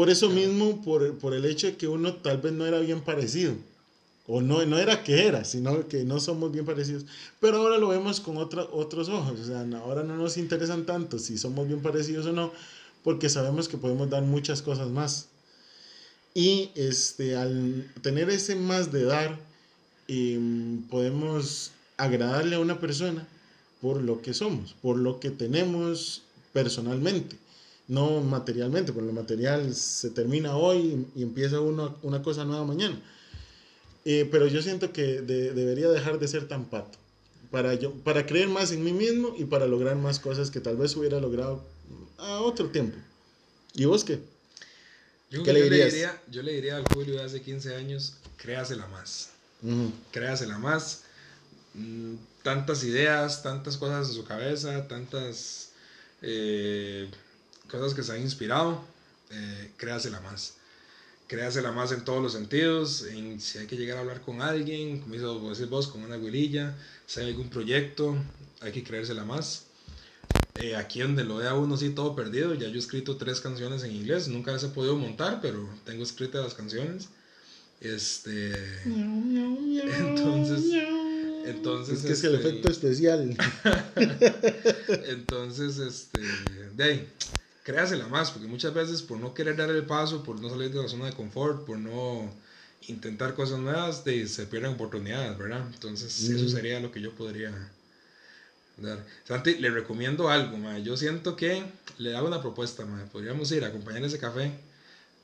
[0.00, 3.02] Por eso mismo, por, por el hecho de que uno tal vez no era bien
[3.02, 3.52] parecido.
[4.26, 7.04] O no, no era que era, sino que no somos bien parecidos.
[7.38, 9.38] Pero ahora lo vemos con otros ojos.
[9.38, 12.50] O sea, ahora no nos interesan tanto si somos bien parecidos o no,
[13.04, 15.28] porque sabemos que podemos dar muchas cosas más.
[16.32, 19.38] Y este, al tener ese más de dar,
[20.08, 23.28] em, podemos agradarle a una persona
[23.82, 26.22] por lo que somos, por lo que tenemos
[26.54, 27.36] personalmente,
[27.90, 33.02] no materialmente, porque lo material se termina hoy y empieza uno, una cosa nueva mañana.
[34.04, 36.96] Eh, pero yo siento que debería dejar de ser tan pato
[37.50, 40.76] para, yo, para creer más en mí mismo y para lograr más cosas que tal
[40.76, 41.64] vez hubiera logrado
[42.18, 42.96] a otro tiempo.
[43.74, 44.20] ¿Y vos qué?
[45.28, 49.30] Yo, ¿Qué le, diría, yo le diría al Julio de hace 15 años, créasela más.
[50.12, 51.02] Créasela más.
[51.74, 52.14] Mm,
[52.44, 55.70] tantas ideas, tantas cosas en su cabeza, tantas
[56.22, 57.10] eh,
[57.70, 58.82] cosas que se han inspirado,
[59.30, 60.54] eh, créasela más.
[61.26, 65.00] Créasela más en todos los sentidos, en si hay que llegar a hablar con alguien,
[65.00, 66.74] como dices vos, con una abuelilla,
[67.06, 68.16] si hay algún proyecto,
[68.60, 69.66] hay que creérsela más.
[70.56, 73.84] Eh, aquí donde lo vea uno así todo perdido, ya yo he escrito tres canciones
[73.84, 77.08] en inglés, nunca las he podido montar, pero tengo escritas las canciones.
[77.80, 78.52] Este.
[78.84, 80.64] Entonces.
[81.46, 81.98] Entonces.
[81.98, 83.36] Es que es el este, efecto especial.
[85.08, 86.20] entonces, este.
[86.76, 87.08] De ahí,
[87.72, 90.82] créasela más, porque muchas veces por no querer dar el paso, por no salir de
[90.82, 92.32] la zona de confort, por no
[92.88, 95.64] intentar cosas nuevas, de, se pierden oportunidades, ¿verdad?
[95.72, 97.52] Entonces, eso sería lo que yo podría
[99.24, 100.78] Santi, le recomiendo algo, ma.
[100.78, 101.62] yo siento que
[101.98, 103.04] le hago una propuesta, ma.
[103.12, 104.52] podríamos ir a acompañar ese café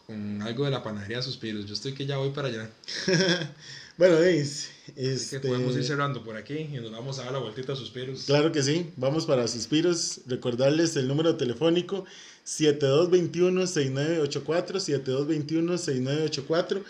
[0.07, 1.67] con algo de la panadería Suspiros.
[1.67, 2.71] Yo estoy que ya voy para allá.
[3.99, 5.41] bueno, es, este...
[5.41, 8.25] que podemos ir cerrando por aquí y nos vamos a dar la vueltita a Suspiros.
[8.25, 10.21] Claro que sí, vamos para Suspiros.
[10.27, 12.05] Recordarles el número telefónico
[12.47, 16.83] 7221-6984, 7221-6984,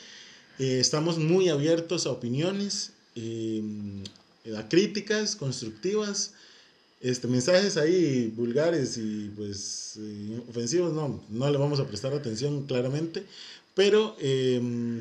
[0.59, 3.63] Eh, estamos muy abiertos a opiniones, eh,
[4.57, 6.33] a críticas constructivas,
[7.01, 12.65] este, mensajes ahí vulgares y pues eh, ofensivos, no, no le vamos a prestar atención
[12.65, 13.23] claramente,
[13.79, 14.13] pero,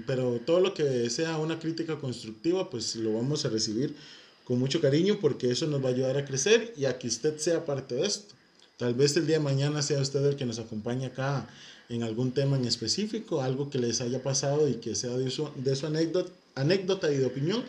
[0.07, 3.97] pero todo lo que sea una crítica constructiva, pues lo vamos a recibir
[4.45, 7.39] con mucho cariño porque eso nos va a ayudar a crecer y a que usted
[7.39, 8.37] sea parte de esto.
[8.77, 11.49] Tal vez el día de mañana sea usted el que nos acompañe acá
[11.89, 15.49] en algún tema en específico, algo que les haya pasado y que sea de su,
[15.75, 15.87] su
[16.55, 17.65] anécdota, y de opinión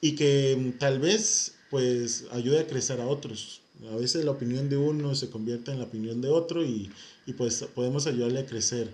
[0.00, 3.62] y que mm, tal vez pues ayude a crecer a otros.
[3.92, 6.88] A veces la opinión de uno se convierte en la opinión de otro y,
[7.26, 8.92] y pues podemos ayudarle a crecer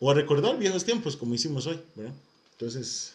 [0.00, 2.14] o a recordar viejos tiempos como hicimos hoy, ¿verdad?
[2.52, 3.12] Entonces,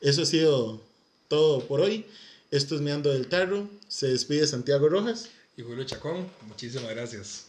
[0.00, 0.80] eso ha sido
[1.28, 2.04] todo por hoy.
[2.50, 3.68] Esto es Meando del Tarro.
[3.88, 5.28] Se despide Santiago Rojas.
[5.56, 6.28] Y Julio Chacón.
[6.46, 7.45] Muchísimas gracias.